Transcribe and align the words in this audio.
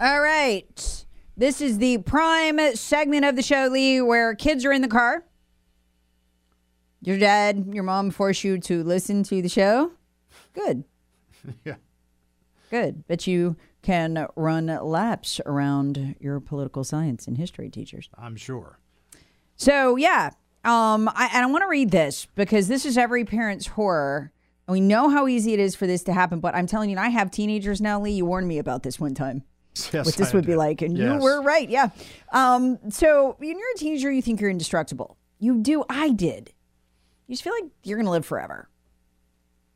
All 0.00 0.20
right. 0.20 1.04
This 1.36 1.60
is 1.60 1.78
the 1.78 1.98
prime 1.98 2.58
segment 2.74 3.24
of 3.24 3.36
the 3.36 3.42
show, 3.42 3.68
Lee, 3.70 4.00
where 4.00 4.34
kids 4.34 4.64
are 4.64 4.72
in 4.72 4.82
the 4.82 4.88
car. 4.88 5.24
Your 7.00 7.18
dad, 7.18 7.70
your 7.72 7.84
mom 7.84 8.10
force 8.10 8.42
you 8.44 8.58
to 8.60 8.82
listen 8.82 9.22
to 9.24 9.42
the 9.42 9.48
show. 9.48 9.92
Good. 10.52 10.84
Yeah. 11.64 11.74
Good. 12.70 13.04
But 13.06 13.26
you 13.26 13.56
can 13.82 14.26
run 14.34 14.66
laps 14.66 15.42
around 15.44 16.16
your 16.18 16.40
political 16.40 16.84
science 16.84 17.26
and 17.28 17.36
history 17.36 17.68
teachers. 17.68 18.08
I'm 18.16 18.34
sure. 18.34 18.78
So 19.56 19.96
yeah, 19.96 20.30
um, 20.64 21.08
I, 21.08 21.28
and 21.34 21.44
I 21.44 21.46
want 21.46 21.62
to 21.62 21.68
read 21.68 21.90
this 21.90 22.26
because 22.34 22.66
this 22.66 22.86
is 22.86 22.96
every 22.96 23.26
parent's 23.26 23.66
horror. 23.66 24.32
And 24.66 24.72
we 24.72 24.80
know 24.80 25.10
how 25.10 25.28
easy 25.28 25.52
it 25.52 25.60
is 25.60 25.76
for 25.76 25.86
this 25.86 26.02
to 26.04 26.14
happen, 26.14 26.40
but 26.40 26.54
I'm 26.54 26.66
telling 26.66 26.88
you, 26.88 26.96
and 26.96 27.04
I 27.04 27.10
have 27.10 27.30
teenagers 27.30 27.82
now. 27.82 28.00
Lee, 28.00 28.12
you 28.12 28.24
warned 28.24 28.48
me 28.48 28.58
about 28.58 28.82
this 28.82 28.98
one 28.98 29.14
time. 29.14 29.44
Yes, 29.92 30.06
what 30.06 30.14
this 30.14 30.32
I 30.32 30.36
would 30.36 30.46
be 30.46 30.54
like, 30.54 30.82
and 30.82 30.96
you 30.96 31.16
were 31.16 31.42
right. 31.42 31.68
Yeah. 31.68 31.88
Um, 32.32 32.78
so 32.90 33.34
when 33.38 33.58
you're 33.58 33.72
a 33.74 33.78
teenager, 33.78 34.10
you 34.10 34.22
think 34.22 34.40
you're 34.40 34.50
indestructible. 34.50 35.16
You 35.40 35.58
do. 35.58 35.84
I 35.90 36.10
did. 36.10 36.52
You 37.26 37.34
just 37.34 37.42
feel 37.42 37.54
like 37.60 37.70
you're 37.82 37.96
going 37.98 38.06
to 38.06 38.12
live 38.12 38.24
forever. 38.24 38.68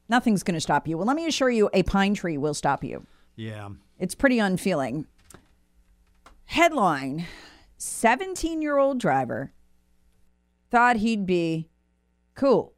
Nothing's 0.09 0.43
going 0.43 0.55
to 0.55 0.61
stop 0.61 0.87
you. 0.87 0.97
Well, 0.97 1.07
let 1.07 1.17
me 1.17 1.27
assure 1.27 1.51
you, 1.51 1.69
a 1.73 1.83
pine 1.83 2.15
tree 2.15 2.39
will 2.39 2.55
stop 2.55 2.85
you. 2.85 3.07
Yeah. 3.37 3.71
It's 3.99 4.15
pretty 4.15 4.39
unfeeling. 4.39 5.07
Headline 6.47 7.27
17 7.77 8.63
year 8.63 8.79
old 8.79 8.99
driver 8.99 9.53
thought 10.71 10.97
he'd 10.97 11.27
be 11.27 11.69
cool, 12.35 12.73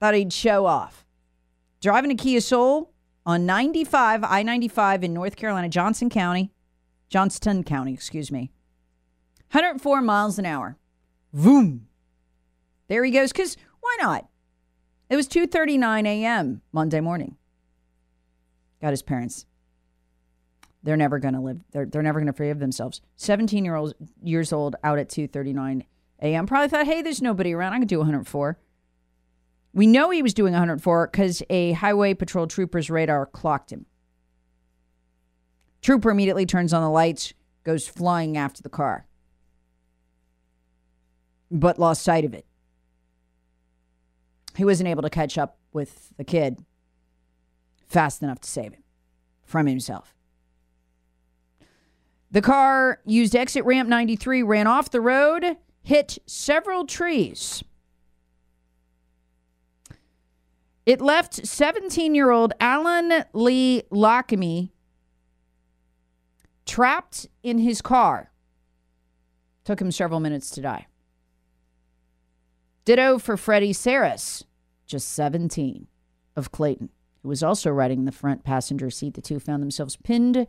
thought 0.00 0.14
he'd 0.14 0.32
show 0.32 0.66
off. 0.66 1.04
Driving 1.80 2.10
a 2.10 2.14
Kia 2.14 2.40
Soul 2.40 2.92
on 3.28 3.44
95, 3.44 4.24
I 4.24 4.42
95 4.42 5.04
in 5.04 5.12
North 5.12 5.36
Carolina, 5.36 5.68
Johnson 5.68 6.08
County, 6.08 6.50
Johnston 7.10 7.62
County, 7.62 7.92
excuse 7.92 8.32
me. 8.32 8.50
104 9.52 10.00
miles 10.00 10.38
an 10.38 10.46
hour. 10.46 10.78
Voom. 11.36 11.80
There 12.88 13.04
he 13.04 13.10
goes. 13.10 13.30
Because 13.30 13.58
why 13.80 13.96
not? 14.00 14.28
It 15.10 15.16
was 15.16 15.28
2:39 15.28 16.06
a.m. 16.06 16.62
Monday 16.72 17.00
morning. 17.00 17.36
Got 18.80 18.90
his 18.90 19.02
parents. 19.02 19.44
They're 20.82 20.96
never 20.96 21.18
going 21.18 21.34
to 21.34 21.40
live. 21.40 21.60
They're, 21.72 21.84
they're 21.84 22.02
never 22.02 22.20
going 22.20 22.28
to 22.28 22.32
forgive 22.32 22.60
themselves. 22.60 23.02
17 23.16 23.62
year 23.62 23.74
old 23.74 23.92
years 24.22 24.54
old 24.54 24.76
out 24.82 24.98
at 24.98 25.10
2:39 25.10 25.84
a.m. 26.22 26.46
Probably 26.46 26.68
thought, 26.68 26.86
hey, 26.86 27.02
there's 27.02 27.20
nobody 27.20 27.52
around. 27.52 27.74
I 27.74 27.78
can 27.78 27.86
do 27.86 27.98
104. 27.98 28.58
We 29.72 29.86
know 29.86 30.10
he 30.10 30.22
was 30.22 30.34
doing 30.34 30.52
104 30.52 31.08
because 31.08 31.42
a 31.50 31.72
highway 31.72 32.14
patrol 32.14 32.46
trooper's 32.46 32.90
radar 32.90 33.26
clocked 33.26 33.72
him. 33.72 33.86
Trooper 35.82 36.10
immediately 36.10 36.46
turns 36.46 36.72
on 36.72 36.82
the 36.82 36.90
lights, 36.90 37.34
goes 37.64 37.86
flying 37.86 38.36
after 38.36 38.62
the 38.62 38.68
car, 38.68 39.06
but 41.50 41.78
lost 41.78 42.02
sight 42.02 42.24
of 42.24 42.34
it. 42.34 42.46
He 44.56 44.64
wasn't 44.64 44.88
able 44.88 45.02
to 45.02 45.10
catch 45.10 45.38
up 45.38 45.58
with 45.72 46.10
the 46.16 46.24
kid 46.24 46.64
fast 47.86 48.22
enough 48.22 48.40
to 48.40 48.48
save 48.48 48.72
him 48.72 48.82
from 49.44 49.66
himself. 49.66 50.14
The 52.30 52.42
car 52.42 53.00
used 53.06 53.34
exit 53.34 53.64
ramp 53.64 53.88
93, 53.88 54.42
ran 54.42 54.66
off 54.66 54.90
the 54.90 55.00
road, 55.00 55.56
hit 55.82 56.18
several 56.26 56.86
trees. 56.86 57.62
It 60.88 61.02
left 61.02 61.46
17 61.46 62.14
year 62.14 62.30
old 62.30 62.54
Alan 62.60 63.26
Lee 63.34 63.82
Lockamy 63.92 64.70
trapped 66.64 67.26
in 67.42 67.58
his 67.58 67.82
car. 67.82 68.32
Took 69.64 69.82
him 69.82 69.92
several 69.92 70.18
minutes 70.18 70.48
to 70.52 70.62
die. 70.62 70.86
Ditto 72.86 73.18
for 73.18 73.36
Freddie 73.36 73.74
Saris, 73.74 74.44
just 74.86 75.12
17, 75.12 75.88
of 76.34 76.52
Clayton, 76.52 76.88
who 77.22 77.28
was 77.28 77.42
also 77.42 77.70
riding 77.70 77.98
in 77.98 78.04
the 78.06 78.10
front 78.10 78.42
passenger 78.42 78.88
seat. 78.88 79.12
The 79.12 79.20
two 79.20 79.38
found 79.38 79.62
themselves 79.62 79.96
pinned 79.96 80.46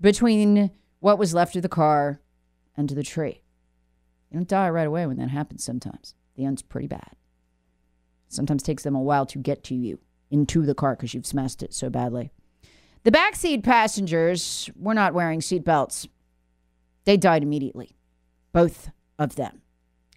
between 0.00 0.70
what 1.00 1.18
was 1.18 1.34
left 1.34 1.56
of 1.56 1.62
the 1.62 1.68
car 1.68 2.20
and 2.76 2.88
the 2.88 3.02
tree. 3.02 3.42
You 4.30 4.36
don't 4.36 4.46
die 4.46 4.70
right 4.70 4.86
away 4.86 5.04
when 5.04 5.16
that 5.16 5.30
happens 5.30 5.64
sometimes. 5.64 6.14
The 6.36 6.44
end's 6.44 6.62
pretty 6.62 6.86
bad. 6.86 7.16
Sometimes 8.34 8.62
takes 8.62 8.82
them 8.82 8.94
a 8.94 9.02
while 9.02 9.26
to 9.26 9.38
get 9.38 9.64
to 9.64 9.74
you 9.74 9.98
into 10.30 10.62
the 10.62 10.74
car 10.74 10.96
because 10.96 11.14
you've 11.14 11.26
smashed 11.26 11.62
it 11.62 11.72
so 11.72 11.88
badly. 11.88 12.30
The 13.04 13.12
backseat 13.12 13.62
passengers 13.62 14.70
were 14.76 14.94
not 14.94 15.14
wearing 15.14 15.40
seatbelts. 15.40 16.08
They 17.04 17.16
died 17.16 17.42
immediately. 17.42 17.96
Both 18.52 18.90
of 19.18 19.36
them. 19.36 19.60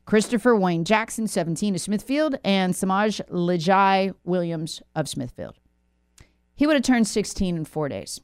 Christopher 0.05 0.55
Wayne 0.55 0.85
Jackson, 0.85 1.27
17 1.27 1.75
of 1.75 1.81
Smithfield, 1.81 2.39
and 2.45 2.73
Samaj 2.73 3.19
Lijai 3.29 4.13
Williams 4.23 4.81
of 4.95 5.09
Smithfield. 5.09 5.55
He 6.55 6.65
would 6.65 6.77
have 6.77 6.83
turned 6.83 7.07
16 7.07 7.57
in 7.57 7.65
four 7.65 7.89
days. 7.89 8.21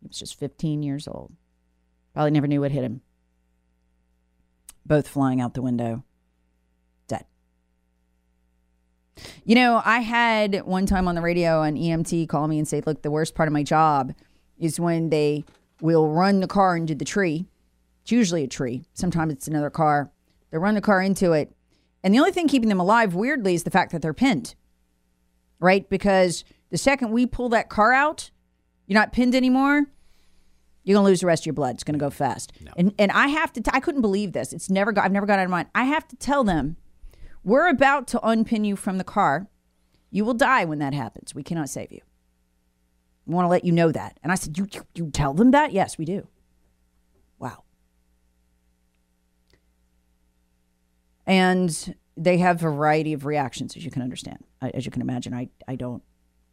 He 0.00 0.08
was 0.08 0.18
just 0.18 0.38
15 0.38 0.82
years 0.82 1.06
old. 1.06 1.32
Probably 2.14 2.32
never 2.32 2.48
knew 2.48 2.60
what 2.60 2.72
hit 2.72 2.82
him. 2.82 3.02
Both 4.84 5.06
flying 5.06 5.40
out 5.40 5.54
the 5.54 5.62
window, 5.62 6.04
dead. 7.06 7.26
You 9.44 9.54
know, 9.54 9.82
I 9.84 10.00
had 10.00 10.62
one 10.64 10.86
time 10.86 11.08
on 11.08 11.14
the 11.14 11.20
radio 11.20 11.62
an 11.62 11.76
EMT 11.76 12.28
call 12.28 12.48
me 12.48 12.58
and 12.58 12.66
say, 12.66 12.82
Look, 12.84 13.02
the 13.02 13.10
worst 13.10 13.34
part 13.34 13.48
of 13.48 13.52
my 13.52 13.62
job 13.62 14.14
is 14.58 14.78
when 14.78 15.10
they 15.10 15.44
will 15.80 16.08
run 16.08 16.40
the 16.40 16.46
car 16.46 16.76
into 16.76 16.94
the 16.94 17.04
tree. 17.04 17.46
It's 18.02 18.12
usually 18.12 18.44
a 18.44 18.48
tree, 18.48 18.84
sometimes 18.94 19.32
it's 19.32 19.48
another 19.48 19.70
car. 19.70 20.10
They 20.50 20.58
run 20.58 20.74
the 20.74 20.80
car 20.80 21.00
into 21.00 21.32
it. 21.32 21.54
And 22.02 22.14
the 22.14 22.18
only 22.18 22.32
thing 22.32 22.48
keeping 22.48 22.68
them 22.68 22.80
alive, 22.80 23.14
weirdly, 23.14 23.54
is 23.54 23.64
the 23.64 23.70
fact 23.70 23.92
that 23.92 24.02
they're 24.02 24.14
pinned, 24.14 24.54
right? 25.58 25.88
Because 25.88 26.44
the 26.70 26.78
second 26.78 27.12
we 27.12 27.26
pull 27.26 27.50
that 27.50 27.68
car 27.68 27.92
out, 27.92 28.30
you're 28.86 28.98
not 28.98 29.12
pinned 29.12 29.34
anymore. 29.34 29.86
You're 30.82 30.96
gonna 30.96 31.06
lose 31.06 31.20
the 31.20 31.26
rest 31.26 31.42
of 31.42 31.46
your 31.46 31.52
blood. 31.52 31.74
It's 31.74 31.84
gonna 31.84 31.98
go 31.98 32.10
fast. 32.10 32.52
And 32.76 32.94
and 32.98 33.12
I 33.12 33.28
have 33.28 33.52
to. 33.52 33.60
T- 33.60 33.70
I 33.72 33.80
couldn't 33.80 34.00
believe 34.00 34.32
this. 34.32 34.52
It's 34.52 34.70
never. 34.70 34.92
Got, 34.92 35.04
I've 35.04 35.12
never 35.12 35.26
got 35.26 35.38
out 35.38 35.44
of 35.44 35.50
mind. 35.50 35.68
I 35.74 35.84
have 35.84 36.08
to 36.08 36.16
tell 36.16 36.42
them, 36.42 36.76
we're 37.44 37.68
about 37.68 38.06
to 38.08 38.26
unpin 38.26 38.64
you 38.64 38.76
from 38.76 38.98
the 38.98 39.04
car. 39.04 39.48
You 40.10 40.24
will 40.24 40.34
die 40.34 40.64
when 40.64 40.78
that 40.80 40.92
happens. 40.94 41.34
We 41.34 41.42
cannot 41.42 41.68
save 41.68 41.92
you. 41.92 42.00
We 43.26 43.34
want 43.34 43.44
to 43.44 43.50
let 43.50 43.64
you 43.64 43.72
know 43.72 43.92
that. 43.92 44.18
And 44.22 44.32
I 44.32 44.34
said, 44.34 44.58
you, 44.58 44.66
you 44.72 44.82
you 44.94 45.10
tell 45.10 45.34
them 45.34 45.52
that? 45.52 45.72
Yes, 45.72 45.96
we 45.98 46.04
do. 46.04 46.26
Wow. 47.38 47.62
And 51.26 51.94
they 52.16 52.38
have 52.38 52.56
a 52.56 52.70
variety 52.70 53.12
of 53.12 53.24
reactions, 53.24 53.76
as 53.76 53.84
you 53.84 53.90
can 53.90 54.02
understand, 54.02 54.44
I- 54.60 54.70
as 54.70 54.84
you 54.84 54.90
can 54.90 55.02
imagine. 55.02 55.32
I 55.32 55.48
I 55.68 55.76
don't 55.76 56.02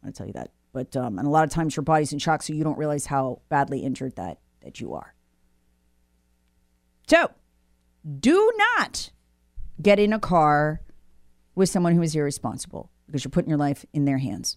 want 0.02 0.14
to 0.14 0.18
tell 0.18 0.26
you 0.26 0.32
that, 0.34 0.50
but 0.72 0.94
um, 0.96 1.18
and 1.18 1.26
a 1.26 1.30
lot 1.30 1.44
of 1.44 1.50
times 1.50 1.74
your 1.76 1.82
body's 1.82 2.12
in 2.12 2.18
shock, 2.18 2.42
so 2.42 2.52
you 2.52 2.62
don't 2.64 2.78
realize 2.78 3.06
how 3.06 3.40
badly 3.48 3.80
injured 3.80 4.16
that 4.16 4.38
that 4.62 4.80
you 4.80 4.94
are. 4.94 5.14
So, 7.08 7.30
do 8.20 8.52
not 8.76 9.10
get 9.80 9.98
in 9.98 10.12
a 10.12 10.18
car 10.18 10.80
with 11.54 11.68
someone 11.68 11.94
who 11.94 12.02
is 12.02 12.14
irresponsible 12.14 12.90
because 13.06 13.24
you're 13.24 13.30
putting 13.30 13.48
your 13.48 13.58
life 13.58 13.84
in 13.92 14.04
their 14.04 14.18
hands. 14.18 14.56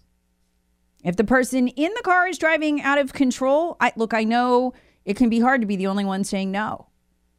If 1.04 1.16
the 1.16 1.24
person 1.24 1.68
in 1.68 1.92
the 1.94 2.02
car 2.02 2.28
is 2.28 2.38
driving 2.38 2.80
out 2.80 2.98
of 2.98 3.12
control, 3.12 3.76
I 3.80 3.92
look, 3.96 4.14
I 4.14 4.24
know 4.24 4.72
it 5.04 5.16
can 5.16 5.28
be 5.28 5.40
hard 5.40 5.60
to 5.60 5.66
be 5.66 5.76
the 5.76 5.88
only 5.88 6.04
one 6.04 6.22
saying 6.22 6.50
no, 6.50 6.88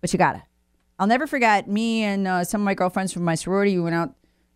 but 0.02 0.12
you 0.12 0.20
gotta. 0.20 0.44
I'll 1.00 1.08
never 1.08 1.28
forget 1.28 1.68
me 1.68 2.04
and 2.04 2.28
uh, 2.28 2.44
some 2.44 2.62
of 2.62 2.66
my 2.66 2.74
girlfriends 2.74 3.14
from 3.14 3.24
my 3.24 3.36
sorority. 3.36 3.76
We 3.76 3.84
went 3.84 3.96
out 3.96 4.16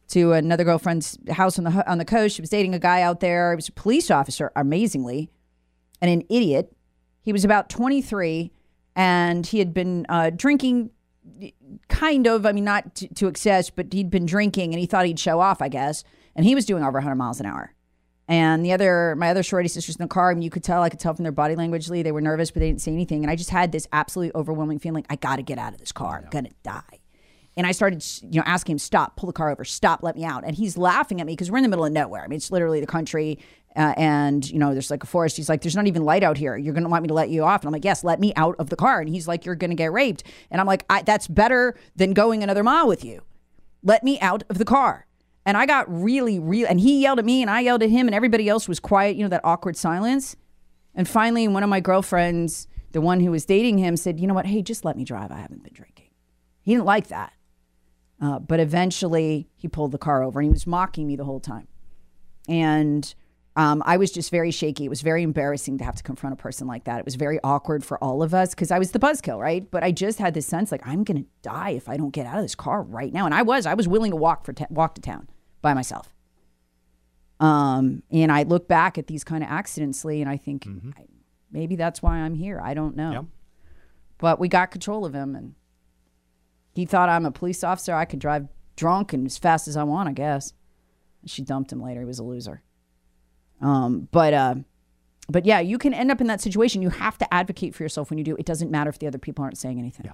to 0.09 0.33
another 0.33 0.63
girlfriend's 0.63 1.17
house 1.29 1.57
on 1.57 1.65
the 1.65 1.89
on 1.89 1.97
the 1.97 2.05
coast. 2.05 2.35
She 2.35 2.41
was 2.41 2.49
dating 2.49 2.75
a 2.75 2.79
guy 2.79 3.01
out 3.01 3.19
there. 3.19 3.51
He 3.51 3.55
was 3.55 3.69
a 3.69 3.73
police 3.73 4.11
officer, 4.11 4.51
amazingly, 4.55 5.29
and 6.01 6.11
an 6.11 6.23
idiot. 6.29 6.75
He 7.21 7.33
was 7.33 7.43
about 7.43 7.69
23, 7.69 8.51
and 8.95 9.45
he 9.45 9.59
had 9.59 9.73
been 9.73 10.05
uh, 10.07 10.29
drinking, 10.29 10.91
kind 11.87 12.27
of. 12.27 12.45
I 12.45 12.51
mean, 12.51 12.63
not 12.63 12.95
to, 12.95 13.07
to 13.15 13.27
excess, 13.27 13.69
but 13.69 13.93
he'd 13.93 14.09
been 14.09 14.25
drinking, 14.25 14.73
and 14.73 14.79
he 14.79 14.85
thought 14.85 15.05
he'd 15.05 15.19
show 15.19 15.39
off, 15.39 15.61
I 15.61 15.69
guess. 15.69 16.03
And 16.35 16.45
he 16.45 16.55
was 16.55 16.65
doing 16.65 16.83
over 16.83 16.99
100 16.99 17.15
miles 17.15 17.39
an 17.39 17.45
hour. 17.45 17.73
And 18.27 18.65
the 18.65 18.73
other, 18.73 19.15
my 19.15 19.29
other 19.29 19.41
sorority 19.41 19.69
sisters 19.69 19.95
in 19.95 20.03
the 20.03 20.09
car, 20.09 20.31
and 20.31 20.43
you 20.43 20.49
could 20.49 20.63
tell, 20.63 20.83
I 20.83 20.89
could 20.89 20.99
tell 20.99 21.13
from 21.13 21.23
their 21.23 21.31
body 21.31 21.55
language, 21.55 21.89
Lee, 21.89 22.03
they 22.03 22.11
were 22.11 22.21
nervous, 22.21 22.51
but 22.51 22.59
they 22.59 22.67
didn't 22.67 22.81
say 22.81 22.91
anything. 22.91 23.23
And 23.23 23.31
I 23.31 23.35
just 23.35 23.49
had 23.49 23.71
this 23.71 23.87
absolutely 23.93 24.37
overwhelming 24.37 24.79
feeling, 24.79 25.05
I 25.09 25.15
got 25.15 25.37
to 25.37 25.43
get 25.43 25.57
out 25.57 25.73
of 25.73 25.79
this 25.79 25.93
car. 25.93 26.21
I'm 26.23 26.29
gonna 26.29 26.49
die. 26.61 26.99
And 27.55 27.65
I 27.65 27.71
started, 27.71 28.05
you 28.21 28.39
know, 28.39 28.43
asking 28.45 28.73
him, 28.73 28.79
stop, 28.79 29.15
pull 29.15 29.27
the 29.27 29.33
car 29.33 29.49
over, 29.49 29.65
stop, 29.65 30.03
let 30.03 30.15
me 30.15 30.23
out. 30.23 30.43
And 30.45 30.55
he's 30.55 30.77
laughing 30.77 31.21
at 31.21 31.25
me 31.25 31.33
because 31.33 31.49
we're 31.49 31.57
in 31.57 31.63
the 31.63 31.69
middle 31.69 31.85
of 31.85 31.91
nowhere. 31.91 32.23
I 32.23 32.27
mean, 32.27 32.37
it's 32.37 32.51
literally 32.51 32.79
the 32.79 32.85
country. 32.85 33.39
Uh, 33.77 33.93
and, 33.95 34.49
you 34.49 34.57
know, 34.57 34.73
there's 34.73 34.89
like 34.89 35.03
a 35.03 35.05
forest. 35.05 35.37
He's 35.37 35.49
like, 35.49 35.61
there's 35.61 35.75
not 35.75 35.85
even 35.85 36.03
light 36.03 36.23
out 36.23 36.35
here. 36.35 36.57
You're 36.57 36.73
to 36.83 36.89
want 36.89 37.03
me 37.03 37.07
to 37.09 37.13
let 37.13 37.29
you 37.29 37.43
off. 37.43 37.61
And 37.61 37.67
I'm 37.67 37.73
like, 37.73 37.85
yes, 37.85 38.03
let 38.03 38.19
me 38.19 38.33
out 38.35 38.55
of 38.57 38.69
the 38.69 38.75
car. 38.75 38.99
And 38.99 39.07
he's 39.07 39.27
like, 39.27 39.45
you're 39.45 39.55
to 39.55 39.75
get 39.75 39.91
raped. 39.91 40.23
And 40.49 40.59
I'm 40.59 40.65
like, 40.65 40.83
that's 41.05 41.27
better 41.27 41.77
than 41.95 42.13
going 42.13 42.41
another 42.41 42.63
mile 42.63 42.87
with 42.87 43.05
you. 43.05 43.21
Let 43.83 44.03
me 44.03 44.19
out 44.19 44.43
of 44.49 44.57
the 44.57 44.65
car. 44.65 45.05
And 45.45 45.55
I 45.55 45.67
got 45.67 45.85
really, 45.87 46.39
real. 46.39 46.67
and 46.67 46.79
he 46.79 47.01
yelled 47.01 47.19
at 47.19 47.25
me 47.25 47.43
and 47.43 47.51
I 47.51 47.59
yelled 47.59 47.83
at 47.83 47.91
him 47.91 48.07
and 48.07 48.15
everybody 48.15 48.49
else 48.49 48.67
was 48.67 48.79
quiet, 48.79 49.15
you 49.15 49.23
know, 49.23 49.29
that 49.29 49.45
awkward 49.45 49.77
silence. 49.77 50.35
And 50.95 51.07
finally, 51.07 51.47
one 51.47 51.61
of 51.61 51.69
my 51.69 51.79
girlfriends, 51.79 52.67
the 52.93 52.99
one 52.99 53.19
who 53.19 53.29
was 53.29 53.45
dating 53.45 53.77
him, 53.77 53.95
said, 53.95 54.19
you 54.19 54.25
know 54.25 54.33
what? 54.33 54.47
Hey, 54.47 54.63
just 54.63 54.83
let 54.83 54.97
me 54.97 55.03
drive. 55.03 55.31
I 55.31 55.37
haven't 55.37 55.63
been 55.63 55.73
drinking. 55.73 56.09
He 56.63 56.73
didn't 56.73 56.85
like 56.85 57.09
that. 57.09 57.31
Uh, 58.19 58.39
but 58.39 58.59
eventually, 58.59 59.47
he 59.55 59.67
pulled 59.67 59.91
the 59.91 59.99
car 59.99 60.23
over 60.23 60.39
and 60.39 60.47
he 60.47 60.51
was 60.51 60.65
mocking 60.65 61.05
me 61.05 61.15
the 61.15 61.25
whole 61.25 61.39
time. 61.39 61.67
And 62.49 63.13
um, 63.57 63.81
I 63.85 63.97
was 63.97 64.11
just 64.11 64.29
very 64.29 64.51
shaky. 64.51 64.85
It 64.85 64.89
was 64.89 65.01
very 65.01 65.23
embarrassing 65.23 65.79
to 65.79 65.83
have 65.83 65.95
to 65.95 66.03
confront 66.03 66.33
a 66.33 66.37
person 66.37 66.67
like 66.67 66.83
that. 66.83 66.99
It 66.99 67.05
was 67.05 67.15
very 67.15 67.39
awkward 67.43 67.83
for 67.83 68.01
all 68.03 68.21
of 68.21 68.33
us 68.33 68.51
because 68.51 68.69
I 68.69 68.77
was 68.77 68.91
the 68.91 68.99
buzzkill, 68.99 69.39
right? 69.39 69.69
But 69.69 69.83
I 69.83 69.91
just 69.91 70.19
had 70.19 70.35
this 70.35 70.45
sense 70.45 70.71
like 70.71 70.85
I'm 70.85 71.03
going 71.03 71.23
to 71.23 71.29
die 71.41 71.71
if 71.71 71.89
I 71.89 71.97
don't 71.97 72.11
get 72.11 72.27
out 72.27 72.37
of 72.37 72.43
this 72.43 72.53
car 72.53 72.83
right 72.83 73.11
now. 73.11 73.25
And 73.25 73.33
I 73.33 73.41
was. 73.41 73.65
I 73.65 73.73
was 73.73 73.87
willing 73.87 74.11
to 74.11 74.17
walk 74.17 74.45
for 74.45 74.53
ta- 74.53 74.67
walk 74.69 74.93
to 74.95 75.01
town 75.01 75.27
by 75.63 75.73
myself. 75.73 76.13
Um, 77.39 78.03
and 78.11 78.31
I 78.31 78.43
look 78.43 78.67
back 78.67 78.97
at 78.97 79.07
these 79.07 79.23
kind 79.23 79.43
of 79.43 79.49
accidents, 79.49 80.05
Lee, 80.05 80.21
and 80.21 80.29
I 80.29 80.37
think 80.37 80.65
Mm-hmm. 80.65 80.91
I, 80.95 81.05
maybe 81.51 81.75
that's 81.75 82.01
why 82.01 82.17
I'm 82.17 82.35
here. 82.35 82.61
I 82.63 82.75
don't 82.75 82.95
know. 82.95 83.11
Yep. 83.11 83.25
But 84.19 84.39
we 84.39 84.47
got 84.47 84.71
control 84.71 85.03
of 85.05 85.13
him, 85.13 85.35
and 85.35 85.55
he 86.73 86.85
thought 86.85 87.09
I'm 87.09 87.25
a 87.25 87.31
police 87.31 87.63
officer. 87.63 87.93
I 87.93 88.05
could 88.05 88.19
drive 88.19 88.47
drunk 88.75 89.13
and 89.13 89.25
as 89.25 89.37
fast 89.37 89.67
as 89.67 89.75
I 89.77 89.83
want, 89.83 90.09
I 90.09 90.13
guess. 90.13 90.53
She 91.25 91.41
dumped 91.41 91.71
him 91.71 91.81
later. 91.81 92.01
He 92.01 92.05
was 92.05 92.19
a 92.19 92.23
loser. 92.23 92.61
Um, 93.61 94.07
but 94.11 94.33
uh, 94.33 94.55
but 95.29 95.45
yeah, 95.45 95.59
you 95.59 95.77
can 95.77 95.93
end 95.93 96.11
up 96.11 96.21
in 96.21 96.27
that 96.27 96.41
situation. 96.41 96.81
You 96.81 96.89
have 96.89 97.17
to 97.17 97.33
advocate 97.33 97.75
for 97.75 97.83
yourself 97.83 98.09
when 98.09 98.17
you 98.17 98.23
do. 98.23 98.35
It 98.37 98.45
doesn't 98.45 98.71
matter 98.71 98.89
if 98.89 98.99
the 98.99 99.07
other 99.07 99.17
people 99.17 99.43
aren't 99.43 99.57
saying 99.57 99.79
anything. 99.79 100.05
Yeah. 100.05 100.13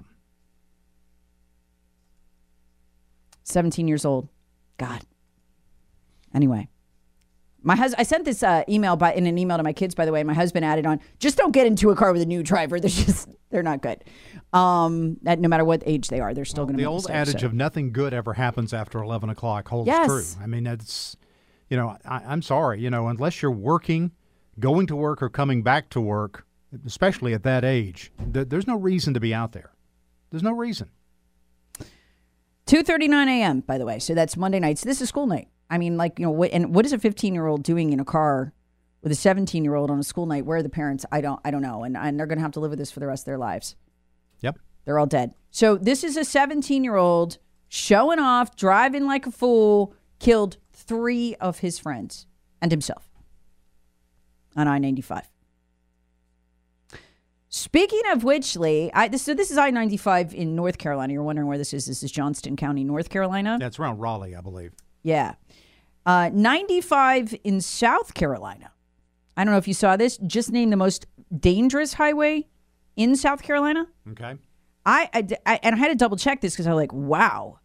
17 3.44 3.88
years 3.88 4.06
old. 4.06 4.30
God. 4.78 5.02
Anyway, 6.34 6.68
my 7.62 7.76
husband. 7.76 8.00
I 8.00 8.04
sent 8.04 8.26
this 8.26 8.42
uh, 8.42 8.64
email 8.68 8.96
by 8.96 9.14
in 9.14 9.28
an 9.28 9.38
email 9.38 9.58
to 9.58 9.64
my 9.64 9.74
kids. 9.74 9.94
By 9.94 10.06
the 10.06 10.12
way, 10.12 10.24
my 10.24 10.34
husband 10.34 10.66
added 10.66 10.86
on: 10.88 11.00
just 11.20 11.38
don't 11.38 11.52
get 11.52 11.68
into 11.68 11.92
a 11.92 11.96
car 11.96 12.12
with 12.12 12.22
a 12.24 12.26
new 12.26 12.42
driver. 12.42 12.80
They're 12.80 12.90
just 12.90 13.30
they're 13.52 13.62
not 13.62 13.82
good. 13.82 14.04
Um, 14.52 15.18
that 15.22 15.40
no 15.40 15.48
matter 15.48 15.64
what 15.64 15.84
age 15.86 16.08
they 16.08 16.20
are, 16.20 16.34
they're 16.34 16.44
still 16.46 16.66
going 16.66 16.74
to 16.74 16.78
be 16.78 16.84
the 16.84 16.90
old 16.90 17.04
mistakes, 17.04 17.30
adage 17.30 17.42
so. 17.42 17.48
of 17.48 17.54
nothing 17.54 17.92
good 17.92 18.14
ever 18.14 18.34
happens 18.34 18.74
after 18.74 19.02
11 19.02 19.30
o'clock 19.30 19.68
holds 19.68 19.88
Yes. 19.88 20.08
true. 20.08 20.44
I 20.44 20.48
mean, 20.48 20.64
that's, 20.64 21.16
you 21.74 21.78
know, 21.78 21.98
I, 22.06 22.18
I'm 22.28 22.44
sorry, 22.44 22.82
you 22.82 22.92
know, 22.92 23.08
unless 23.08 23.42
you're 23.42 23.50
working, 23.50 24.12
going 24.60 24.86
to 24.86 24.96
work, 24.96 25.24
or 25.24 25.30
coming 25.30 25.64
back 25.64 25.90
to 25.90 26.00
work, 26.00 26.46
especially 26.86 27.34
at 27.34 27.42
that 27.42 27.66
age, 27.66 28.12
th- 28.32 28.48
there's 28.50 28.68
no 28.68 28.76
reason 28.76 29.16
to 29.16 29.20
be 29.20 29.34
out 29.34 29.54
there. 29.54 29.72
There's 30.30 30.44
no 30.44 30.52
reason. 30.52 30.92
2:39 32.68 33.28
a.m. 33.28 33.62
By 33.62 33.80
the 33.80 33.88
way, 33.88 33.98
so 33.98 34.14
that's 34.14 34.38
Monday 34.38 34.60
nights. 34.60 34.84
This 34.84 35.02
is 35.02 35.10
school 35.10 35.26
night. 35.26 35.48
I 35.68 35.80
mean, 35.80 35.98
like 35.98 36.20
you 36.20 36.26
know, 36.28 36.32
what, 36.32 36.52
and 36.52 36.76
what 36.76 36.86
is 36.86 36.94
a 36.94 37.00
15 37.00 37.34
year 37.34 37.48
old 37.48 37.64
doing 37.64 37.92
in 37.92 38.00
a 38.00 38.06
car 38.06 38.54
with 39.02 39.12
a 39.12 39.16
17 39.16 39.64
year 39.64 39.74
old 39.74 39.90
on 39.90 39.98
a 39.98 40.04
school 40.04 40.28
night? 40.28 40.46
Where 40.46 40.60
are 40.60 40.64
the 40.64 40.70
parents? 40.70 41.08
I 41.12 41.22
don't, 41.22 41.40
I 41.44 41.50
don't 41.50 41.64
know, 41.64 41.84
and 41.84 41.98
and 41.98 42.20
they're 42.20 42.28
going 42.28 42.38
to 42.38 42.44
have 42.44 42.52
to 42.52 42.60
live 42.60 42.70
with 42.70 42.78
this 42.78 42.92
for 42.92 43.00
the 43.00 43.08
rest 43.08 43.24
of 43.24 43.26
their 43.26 43.40
lives. 43.40 43.76
Yep. 44.42 44.60
They're 44.86 45.00
all 45.00 45.08
dead. 45.08 45.34
So 45.50 45.76
this 45.76 46.04
is 46.04 46.18
a 46.18 46.24
17 46.24 46.84
year 46.84 46.98
old 46.98 47.40
showing 47.68 48.20
off, 48.20 48.56
driving 48.56 49.08
like 49.08 49.26
a 49.26 49.32
fool, 49.32 49.96
killed 50.20 50.58
three 50.88 51.36
of 51.36 51.60
his 51.60 51.80
friends 51.80 52.28
and 52.62 52.72
himself 52.72 53.10
on 54.56 54.68
I 54.68 54.78
95. 54.80 55.24
Speaking 57.50 58.02
of 58.12 58.24
which, 58.24 58.56
Lee, 58.56 58.90
I, 58.94 59.08
this, 59.08 59.22
so 59.22 59.36
this 59.36 59.52
is 59.52 59.58
I 59.60 59.70
95 59.70 60.34
in 60.34 60.56
North 60.56 60.80
Carolina. 60.80 61.14
You're 61.14 61.22
wondering 61.24 61.48
where 61.48 61.58
this 61.58 61.72
is. 61.74 61.86
This 61.86 62.02
is 62.02 62.12
Johnston 62.12 62.56
County, 62.56 62.84
North 62.84 63.10
Carolina. 63.10 63.58
That's 63.60 63.78
around 63.78 64.00
Raleigh, 64.00 64.36
I 64.36 64.42
believe. 64.42 64.74
Yeah. 65.04 65.36
Uh, 66.06 66.32
95 66.34 67.36
in 67.44 67.62
South 67.62 68.16
Carolina. 68.16 68.72
I 69.38 69.44
don't 69.44 69.52
know 69.52 69.58
if 69.60 69.68
you 69.68 69.76
saw 69.76 69.96
this. 69.98 70.18
Just 70.18 70.52
named 70.52 70.72
the 70.72 70.78
most 70.78 71.06
dangerous 71.40 71.94
highway 71.94 72.48
in 72.96 73.16
South 73.16 73.44
Carolina. 73.44 73.88
Okay. 74.12 74.36
I, 74.86 75.10
I, 75.14 75.28
I- 75.46 75.60
and 75.62 75.76
I 75.76 75.78
had 75.78 75.90
to 75.90 75.96
double 75.96 76.18
check 76.18 76.42
this 76.42 76.54
because 76.54 76.66
I 76.66 76.72
was 76.74 76.82
like, 76.82 76.94
wow. 76.94 77.60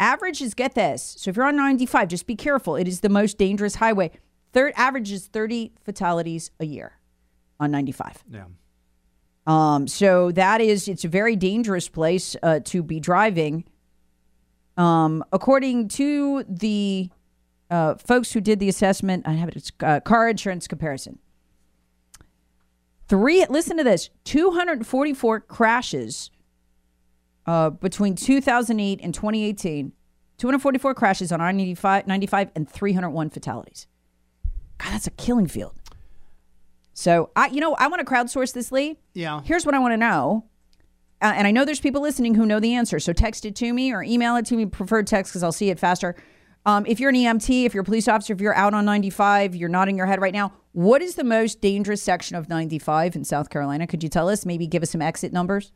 Averages, 0.00 0.54
get 0.54 0.74
this. 0.74 1.14
So 1.18 1.28
if 1.28 1.36
you're 1.36 1.44
on 1.44 1.56
95, 1.56 2.08
just 2.08 2.26
be 2.26 2.34
careful. 2.34 2.74
It 2.74 2.88
is 2.88 3.00
the 3.00 3.10
most 3.10 3.36
dangerous 3.36 3.76
highway. 3.76 4.10
Third 4.52 4.72
average 4.74 5.12
is 5.12 5.26
30 5.26 5.74
fatalities 5.84 6.50
a 6.58 6.64
year 6.64 6.98
on 7.60 7.70
95. 7.70 8.24
Yeah. 8.32 8.44
Um, 9.46 9.86
so 9.86 10.32
that 10.32 10.62
is, 10.62 10.88
it's 10.88 11.04
a 11.04 11.08
very 11.08 11.36
dangerous 11.36 11.88
place 11.88 12.34
uh, 12.42 12.60
to 12.64 12.82
be 12.82 12.98
driving. 12.98 13.64
Um, 14.78 15.22
according 15.32 15.88
to 15.88 16.44
the 16.48 17.10
uh, 17.70 17.96
folks 17.96 18.32
who 18.32 18.40
did 18.40 18.58
the 18.58 18.70
assessment, 18.70 19.28
I 19.28 19.32
have 19.32 19.50
it, 19.50 19.56
it's 19.56 19.70
uh, 19.80 20.00
car 20.00 20.30
insurance 20.30 20.66
comparison. 20.66 21.18
Three, 23.06 23.44
listen 23.50 23.76
to 23.76 23.84
this 23.84 24.08
244 24.24 25.40
crashes 25.40 26.30
uh, 27.50 27.68
between 27.68 28.14
2008 28.14 29.00
and 29.02 29.12
2018. 29.12 29.92
244 30.38 30.94
crashes 30.94 31.32
on 31.32 31.40
I 31.40 31.50
95, 31.50 32.06
95 32.06 32.50
and 32.54 32.70
301 32.70 33.30
fatalities. 33.30 33.88
God, 34.78 34.92
that's 34.92 35.08
a 35.08 35.10
killing 35.10 35.48
field. 35.48 35.74
So 36.92 37.30
I, 37.34 37.48
you 37.48 37.60
know, 37.60 37.74
I 37.74 37.88
want 37.88 38.06
to 38.06 38.10
crowdsource 38.10 38.52
this, 38.52 38.70
Lee. 38.70 38.98
Yeah. 39.14 39.40
Here's 39.42 39.66
what 39.66 39.74
I 39.74 39.80
want 39.80 39.94
to 39.94 39.96
know. 39.96 40.44
Uh, 41.20 41.32
and 41.34 41.48
I 41.48 41.50
know 41.50 41.64
there's 41.64 41.80
people 41.80 42.00
listening 42.00 42.36
who 42.36 42.46
know 42.46 42.60
the 42.60 42.72
answer. 42.74 43.00
So 43.00 43.12
text 43.12 43.44
it 43.44 43.56
to 43.56 43.74
me 43.74 43.92
or 43.92 44.04
email 44.04 44.36
it 44.36 44.46
to 44.46 44.56
me, 44.56 44.66
preferred 44.66 45.08
text 45.08 45.32
because 45.32 45.42
I'll 45.42 45.50
see 45.50 45.70
it 45.70 45.78
faster. 45.80 46.14
Um, 46.64 46.86
if 46.86 47.00
you're 47.00 47.10
an 47.10 47.16
EMT, 47.16 47.64
if 47.64 47.74
you're 47.74 47.82
a 47.82 47.84
police 47.84 48.06
officer, 48.06 48.32
if 48.32 48.40
you're 48.40 48.54
out 48.54 48.74
on 48.74 48.84
95, 48.84 49.56
you're 49.56 49.68
nodding 49.68 49.96
your 49.96 50.06
head 50.06 50.20
right 50.20 50.32
now. 50.32 50.52
What 50.70 51.02
is 51.02 51.16
the 51.16 51.24
most 51.24 51.60
dangerous 51.60 52.00
section 52.00 52.36
of 52.36 52.48
95 52.48 53.16
in 53.16 53.24
South 53.24 53.50
Carolina? 53.50 53.88
Could 53.88 54.04
you 54.04 54.08
tell 54.08 54.28
us? 54.28 54.46
Maybe 54.46 54.68
give 54.68 54.84
us 54.84 54.90
some 54.90 55.02
exit 55.02 55.32
numbers. 55.32 55.72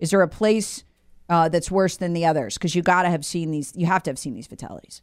Is 0.00 0.10
there 0.10 0.20
a 0.20 0.28
place 0.28 0.82
uh, 1.28 1.48
that's 1.48 1.70
worse 1.70 1.96
than 1.96 2.12
the 2.12 2.24
others? 2.26 2.54
Because 2.54 2.74
you 2.74 2.82
got 2.82 3.02
to 3.02 3.10
have 3.10 3.24
seen 3.24 3.50
these. 3.50 3.72
You 3.76 3.86
have 3.86 4.02
to 4.04 4.10
have 4.10 4.18
seen 4.18 4.34
these 4.34 4.46
fatalities 4.46 5.02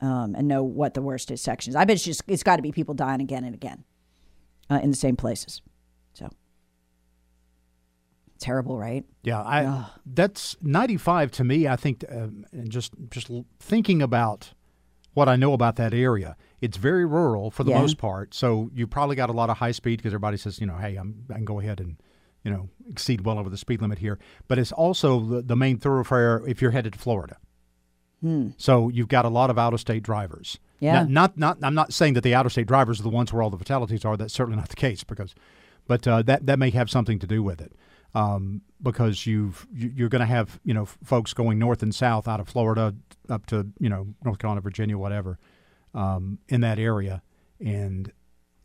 um, 0.00 0.34
and 0.34 0.46
know 0.48 0.62
what 0.62 0.94
the 0.94 1.02
worst 1.02 1.30
is 1.30 1.40
sections. 1.40 1.76
I 1.76 1.84
bet 1.84 1.94
it's 1.94 2.04
just 2.04 2.22
it's 2.26 2.42
got 2.42 2.56
to 2.56 2.62
be 2.62 2.72
people 2.72 2.94
dying 2.94 3.20
again 3.20 3.44
and 3.44 3.54
again 3.54 3.84
uh, 4.70 4.80
in 4.82 4.90
the 4.90 4.96
same 4.96 5.16
places. 5.16 5.62
So 6.14 6.28
terrible, 8.38 8.78
right? 8.78 9.04
Yeah, 9.22 9.40
I 9.40 9.86
that's 10.06 10.56
95 10.62 11.30
to 11.32 11.44
me. 11.44 11.68
I 11.68 11.76
think, 11.76 12.04
um, 12.10 12.46
and 12.52 12.70
just 12.70 12.92
just 13.10 13.30
thinking 13.58 14.00
about 14.02 14.52
what 15.12 15.28
I 15.28 15.36
know 15.36 15.52
about 15.52 15.76
that 15.76 15.92
area, 15.92 16.36
it's 16.60 16.76
very 16.76 17.04
rural 17.04 17.50
for 17.50 17.64
the 17.64 17.70
Yeah. 17.72 17.80
most 17.80 17.98
part. 17.98 18.32
So 18.32 18.70
you 18.72 18.86
probably 18.86 19.16
got 19.16 19.28
a 19.28 19.32
lot 19.32 19.50
of 19.50 19.58
high 19.58 19.72
speed 19.72 19.96
because 19.98 20.10
everybody 20.12 20.36
says, 20.36 20.60
you 20.60 20.66
know, 20.66 20.76
hey, 20.76 20.94
I'm, 20.96 21.24
I 21.30 21.34
can 21.34 21.44
go 21.44 21.58
ahead 21.58 21.80
and 21.80 21.96
you 22.44 22.50
know 22.50 22.68
exceed 22.88 23.22
well 23.22 23.38
over 23.38 23.50
the 23.50 23.56
speed 23.56 23.80
limit 23.82 23.98
here. 23.98 24.18
But 24.48 24.58
it's 24.58 24.72
also 24.72 25.20
the, 25.20 25.42
the 25.42 25.56
main 25.56 25.78
thoroughfare 25.78 26.42
if 26.46 26.60
you're 26.62 26.70
headed 26.72 26.92
to 26.94 26.98
Florida. 26.98 27.36
So 28.58 28.90
you've 28.90 29.08
got 29.08 29.24
a 29.24 29.30
lot 29.30 29.48
of 29.48 29.58
out 29.58 29.72
of 29.72 29.80
state 29.80 30.02
drivers. 30.02 30.58
Yeah. 30.78 31.04
Not, 31.04 31.10
not 31.10 31.36
not 31.38 31.58
I'm 31.62 31.74
not 31.74 31.92
saying 31.94 32.14
that 32.14 32.20
the 32.22 32.34
out 32.34 32.44
of 32.44 32.52
state 32.52 32.66
drivers 32.66 33.00
are 33.00 33.02
the 33.02 33.08
ones 33.08 33.32
where 33.32 33.42
all 33.42 33.48
the 33.50 33.56
fatalities 33.58 34.04
are. 34.04 34.16
That's 34.16 34.34
certainly 34.34 34.58
not 34.58 34.68
the 34.68 34.76
case 34.76 35.04
because, 35.04 35.34
but 35.86 36.06
uh, 36.06 36.20
that 36.22 36.44
that 36.46 36.58
may 36.58 36.68
have 36.70 36.90
something 36.90 37.18
to 37.18 37.26
do 37.26 37.42
with 37.42 37.60
it. 37.62 37.72
Um, 38.14 38.62
because 38.82 39.24
you've 39.26 39.66
you- 39.72 39.92
you're 39.94 40.08
going 40.08 40.20
to 40.20 40.26
have 40.26 40.58
you 40.64 40.74
know 40.74 40.84
folks 40.84 41.32
going 41.32 41.58
north 41.58 41.82
and 41.82 41.94
south 41.94 42.26
out 42.28 42.40
of 42.40 42.48
Florida 42.48 42.94
up 43.28 43.46
to 43.46 43.68
you 43.78 43.88
know 43.88 44.08
North 44.24 44.38
Carolina, 44.38 44.60
Virginia, 44.60 44.98
whatever, 44.98 45.38
um, 45.94 46.38
in 46.48 46.60
that 46.62 46.78
area, 46.78 47.22
and 47.60 48.12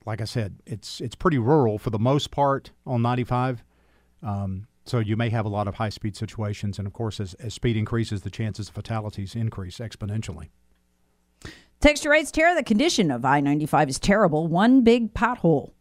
like 0.06 0.20
I 0.20 0.26
said, 0.26 0.56
it's 0.66 1.00
it's 1.00 1.16
pretty 1.16 1.38
rural 1.38 1.78
for 1.78 1.92
the 1.92 2.00
most 2.00 2.32
part 2.32 2.72
on 2.86 3.02
95. 3.02 3.64
Um, 4.26 4.68
so 4.86 5.00
you 5.00 5.16
may 5.16 5.30
have 5.30 5.46
a 5.46 5.50
lot 5.50 5.68
of 5.68 5.76
high 5.76 5.90
speed 5.90 6.16
situations, 6.16 6.78
and 6.78 6.88
of 6.88 6.94
course, 6.94 7.20
as, 7.20 7.34
as 7.36 7.54
speed 7.54 7.78
increases, 7.78 8.22
the 8.22 8.30
chances 8.30 8.68
of 8.68 8.76
fatalities 8.76 9.36
increase 9.36 9.78
exponentially. 9.78 10.50
Texture 11.80 12.10
writes, 12.10 12.32
Tara, 12.32 12.56
the 12.56 12.64
condition 12.64 13.12
of 13.12 13.26
I 13.26 13.40
95 13.40 13.90
is 13.90 14.00
terrible. 14.00 14.48
One 14.48 14.82
big 14.82 15.14
pothole. 15.14 15.72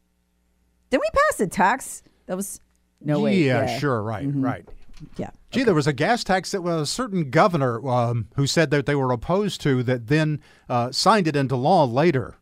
Did 0.91 0.99
we 0.99 1.09
pass 1.13 1.41
a 1.41 1.47
tax? 1.47 2.03
That 2.27 2.37
was, 2.37 2.61
no 3.01 3.21
way. 3.21 3.39
Yeah, 3.39 3.79
sure, 3.79 4.03
right, 4.03 4.27
right. 4.27 4.69
Yeah. 5.17 5.31
Gee, 5.51 5.65
there 5.65 5.75
was 5.75 5.87
a 5.87 5.93
gas 5.93 6.25
tax 6.25 6.53
that 6.53 6.63
was 6.63 6.83
a 6.83 6.87
certain 6.87 7.31
governor 7.31 7.87
um, 7.89 8.29
who 8.37 8.47
said 8.47 8.71
that 8.71 8.87
they 8.87 8.95
were 8.95 9.13
opposed 9.13 9.61
to 9.63 9.83
that 9.83 10.07
then 10.07 10.41
uh, 10.69 10.93
signed 10.93 11.27
it 11.27 11.37
into 11.37 11.57
law 11.57 11.85
later. 11.85 12.37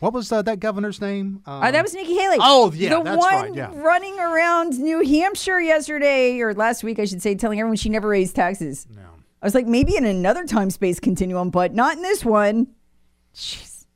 What 0.00 0.12
was 0.12 0.30
uh, 0.30 0.42
that 0.42 0.60
governor's 0.60 1.00
name? 1.00 1.42
Um, 1.46 1.62
Uh, 1.62 1.70
that 1.70 1.82
was 1.82 1.94
Nikki 1.94 2.14
Haley. 2.14 2.36
Oh, 2.40 2.70
yeah, 2.72 2.98
the 2.98 3.02
that's 3.02 3.18
one 3.18 3.34
right, 3.34 3.54
yeah. 3.54 3.70
running 3.74 4.18
around 4.18 4.78
New 4.78 5.02
Hampshire 5.04 5.60
yesterday 5.60 6.38
or 6.40 6.52
last 6.54 6.84
week, 6.84 6.98
I 6.98 7.04
should 7.06 7.22
say, 7.22 7.34
telling 7.34 7.58
everyone 7.60 7.76
she 7.76 7.88
never 7.88 8.08
raised 8.08 8.36
taxes. 8.36 8.86
No. 8.94 9.02
I 9.42 9.46
was 9.46 9.54
like, 9.54 9.66
maybe 9.66 9.96
in 9.96 10.04
another 10.04 10.44
time 10.44 10.70
space 10.70 11.00
continuum, 11.00 11.50
but 11.50 11.72
not 11.74 11.96
in 11.96 12.02
this 12.02 12.24
one. 12.24 12.68
Jeez. 13.34 13.86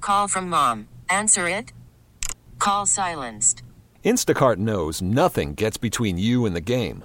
Call 0.00 0.28
from 0.28 0.48
mom. 0.48 0.88
Answer 1.08 1.48
it. 1.48 1.72
Call 2.58 2.86
silenced. 2.86 3.62
Instacart 4.04 4.56
knows 4.56 5.02
nothing 5.02 5.54
gets 5.54 5.76
between 5.76 6.18
you 6.18 6.46
and 6.46 6.56
the 6.56 6.60
game. 6.60 7.04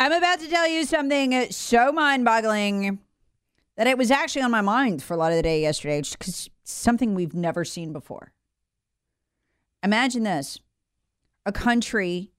I'm 0.00 0.12
about 0.12 0.38
to 0.40 0.48
tell 0.48 0.68
you 0.68 0.84
something 0.84 1.50
so 1.50 1.90
mind 1.90 2.24
boggling 2.24 3.00
that 3.76 3.88
it 3.88 3.98
was 3.98 4.12
actually 4.12 4.42
on 4.42 4.50
my 4.52 4.60
mind 4.60 5.02
for 5.02 5.14
a 5.14 5.16
lot 5.16 5.32
of 5.32 5.36
the 5.36 5.42
day 5.42 5.60
yesterday 5.60 6.02
because 6.02 6.48
something 6.62 7.14
we've 7.14 7.34
never 7.34 7.64
seen 7.64 7.92
before. 7.92 8.32
Imagine 9.82 10.22
this 10.22 10.60
a 11.44 11.52
country 11.52 12.30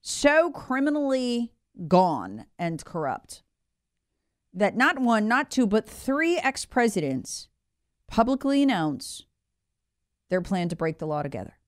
so 0.00 0.50
criminally 0.50 1.52
gone 1.86 2.46
and 2.58 2.82
corrupt 2.84 3.42
that 4.54 4.74
not 4.74 4.98
one, 4.98 5.28
not 5.28 5.50
two, 5.50 5.66
but 5.66 5.88
three 5.88 6.38
ex 6.38 6.64
presidents 6.64 7.48
publicly 8.08 8.62
announce 8.62 9.26
their 10.30 10.40
plan 10.40 10.68
to 10.70 10.76
break 10.76 10.98
the 10.98 11.06
law 11.06 11.22
together. 11.22 11.59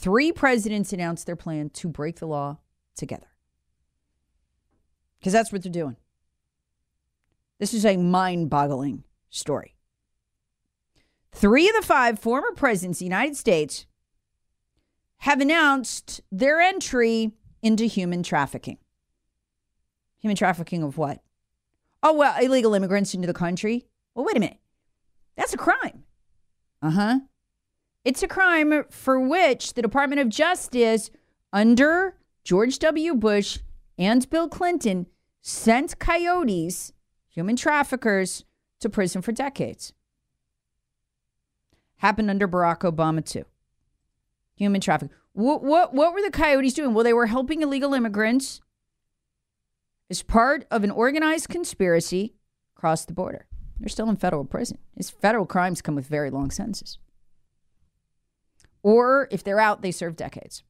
Three 0.00 0.32
presidents 0.32 0.94
announced 0.94 1.26
their 1.26 1.36
plan 1.36 1.68
to 1.74 1.86
break 1.86 2.20
the 2.20 2.26
law 2.26 2.56
together. 2.96 3.26
Because 5.18 5.34
that's 5.34 5.52
what 5.52 5.62
they're 5.62 5.70
doing. 5.70 5.96
This 7.58 7.74
is 7.74 7.84
a 7.84 7.98
mind 7.98 8.48
boggling 8.48 9.04
story. 9.28 9.76
Three 11.32 11.68
of 11.68 11.74
the 11.76 11.82
five 11.82 12.18
former 12.18 12.52
presidents 12.52 12.96
of 12.96 13.00
the 13.00 13.04
United 13.04 13.36
States 13.36 13.84
have 15.18 15.42
announced 15.42 16.22
their 16.32 16.62
entry 16.62 17.32
into 17.60 17.84
human 17.84 18.22
trafficking. 18.22 18.78
Human 20.20 20.36
trafficking 20.36 20.82
of 20.82 20.96
what? 20.96 21.20
Oh, 22.02 22.14
well, 22.14 22.42
illegal 22.42 22.72
immigrants 22.72 23.12
into 23.12 23.26
the 23.26 23.34
country. 23.34 23.84
Well, 24.14 24.24
wait 24.24 24.38
a 24.38 24.40
minute. 24.40 24.60
That's 25.36 25.52
a 25.52 25.58
crime. 25.58 26.04
Uh 26.80 26.90
huh. 26.90 27.18
It's 28.04 28.22
a 28.22 28.28
crime 28.28 28.84
for 28.90 29.20
which 29.20 29.74
the 29.74 29.82
Department 29.82 30.20
of 30.20 30.28
Justice, 30.28 31.10
under 31.52 32.16
George 32.44 32.78
W. 32.78 33.14
Bush 33.14 33.58
and 33.98 34.28
Bill 34.30 34.48
Clinton, 34.48 35.06
sent 35.42 35.98
coyotes, 35.98 36.92
human 37.28 37.56
traffickers, 37.56 38.44
to 38.80 38.88
prison 38.88 39.20
for 39.20 39.32
decades. 39.32 39.92
Happened 41.96 42.30
under 42.30 42.48
Barack 42.48 42.80
Obama, 42.80 43.22
too. 43.24 43.44
Human 44.54 44.80
trafficking. 44.80 45.14
What, 45.32 45.62
what, 45.62 45.92
what 45.92 46.14
were 46.14 46.22
the 46.22 46.30
coyotes 46.30 46.72
doing? 46.72 46.94
Well, 46.94 47.04
they 47.04 47.12
were 47.12 47.26
helping 47.26 47.60
illegal 47.60 47.92
immigrants 47.92 48.62
as 50.08 50.22
part 50.22 50.66
of 50.70 50.82
an 50.82 50.90
organized 50.90 51.50
conspiracy 51.50 52.34
across 52.74 53.04
the 53.04 53.12
border. 53.12 53.46
They're 53.78 53.90
still 53.90 54.08
in 54.08 54.16
federal 54.16 54.44
prison. 54.44 54.78
His 54.96 55.10
federal 55.10 55.46
crimes 55.46 55.82
come 55.82 55.94
with 55.94 56.06
very 56.06 56.30
long 56.30 56.50
sentences. 56.50 56.98
Or 58.82 59.28
if 59.30 59.44
they're 59.44 59.60
out, 59.60 59.82
they 59.82 59.90
serve 59.90 60.16
decades 60.16 60.62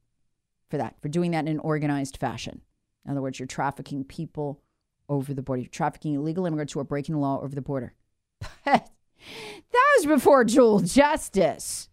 for 0.69 0.77
that, 0.77 0.95
for 1.01 1.09
doing 1.09 1.31
that 1.31 1.45
in 1.45 1.47
an 1.49 1.59
organized 1.59 2.17
fashion. 2.17 2.61
In 3.05 3.11
other 3.11 3.21
words, 3.21 3.39
you're 3.39 3.47
trafficking 3.47 4.03
people 4.03 4.61
over 5.09 5.33
the 5.33 5.41
border. 5.41 5.61
You're 5.61 5.69
trafficking 5.69 6.15
illegal 6.15 6.45
immigrants 6.45 6.73
who 6.73 6.79
are 6.79 6.85
breaking 6.85 7.15
the 7.15 7.21
law 7.21 7.41
over 7.41 7.53
the 7.53 7.61
border. 7.61 7.93
But 8.39 8.55
that 9.71 9.87
was 9.97 10.05
before 10.05 10.43
dual 10.43 10.79
justice. 10.79 11.89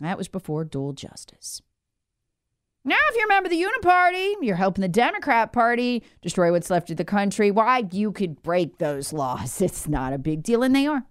That 0.00 0.18
was 0.18 0.28
before 0.28 0.64
dual 0.64 0.92
justice. 0.92 1.62
Now, 2.86 2.96
if 3.08 3.16
you're 3.16 3.26
a 3.26 3.28
member 3.28 3.46
of 3.46 3.50
the 3.50 3.64
Uniparty, 3.64 4.34
you're 4.42 4.56
helping 4.56 4.82
the 4.82 4.88
Democrat 4.88 5.52
Party 5.52 6.02
destroy 6.20 6.52
what's 6.52 6.68
left 6.68 6.90
of 6.90 6.98
the 6.98 7.04
country. 7.04 7.50
Why, 7.50 7.84
you 7.90 8.12
could 8.12 8.42
break 8.42 8.78
those 8.78 9.12
laws. 9.12 9.62
It's 9.62 9.88
not 9.88 10.12
a 10.12 10.18
big 10.18 10.42
deal, 10.42 10.62
and 10.62 10.76
they 10.76 10.86
are. 10.86 11.04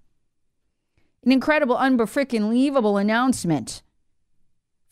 An 1.26 1.32
incredible, 1.32 1.78
unbefrickin' 1.78 3.00
announcement 3.00 3.82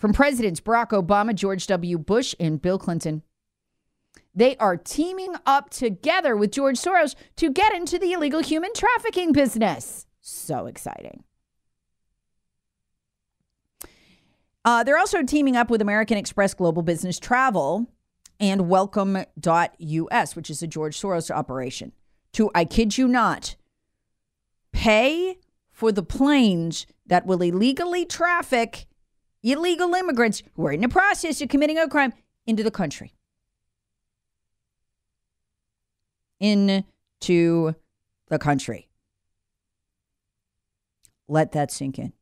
from 0.01 0.13
Presidents 0.13 0.59
Barack 0.59 0.89
Obama, 0.89 1.35
George 1.35 1.67
W. 1.67 1.99
Bush, 1.99 2.33
and 2.39 2.59
Bill 2.59 2.79
Clinton. 2.79 3.21
They 4.33 4.57
are 4.57 4.75
teaming 4.75 5.35
up 5.45 5.69
together 5.69 6.35
with 6.35 6.51
George 6.51 6.79
Soros 6.79 7.13
to 7.35 7.51
get 7.51 7.71
into 7.75 7.99
the 7.99 8.13
illegal 8.13 8.41
human 8.41 8.73
trafficking 8.73 9.31
business. 9.31 10.07
So 10.19 10.65
exciting. 10.65 11.23
Uh, 14.65 14.83
they're 14.83 14.97
also 14.97 15.21
teaming 15.21 15.55
up 15.55 15.69
with 15.69 15.81
American 15.81 16.17
Express 16.17 16.55
Global 16.55 16.81
Business 16.81 17.19
Travel 17.19 17.87
and 18.39 18.67
Welcome.us, 18.67 20.35
which 20.35 20.49
is 20.49 20.63
a 20.63 20.67
George 20.67 20.99
Soros 20.99 21.29
operation, 21.29 21.91
to, 22.33 22.49
I 22.55 22.65
kid 22.65 22.97
you 22.97 23.07
not, 23.07 23.55
pay 24.71 25.37
for 25.71 25.91
the 25.91 26.03
planes 26.03 26.87
that 27.05 27.27
will 27.27 27.43
illegally 27.43 28.05
traffic 28.05 28.87
illegal 29.43 29.93
immigrants 29.93 30.43
who 30.55 30.65
are 30.67 30.71
in 30.71 30.81
the 30.81 30.89
process 30.89 31.41
of 31.41 31.49
committing 31.49 31.77
a 31.77 31.87
crime 31.87 32.13
into 32.45 32.63
the 32.63 32.71
country. 32.71 33.13
Into 36.39 37.75
the 38.29 38.39
country. 38.39 38.89
Let 41.27 41.51
that 41.53 41.71
sink 41.71 41.99
in. 41.99 42.13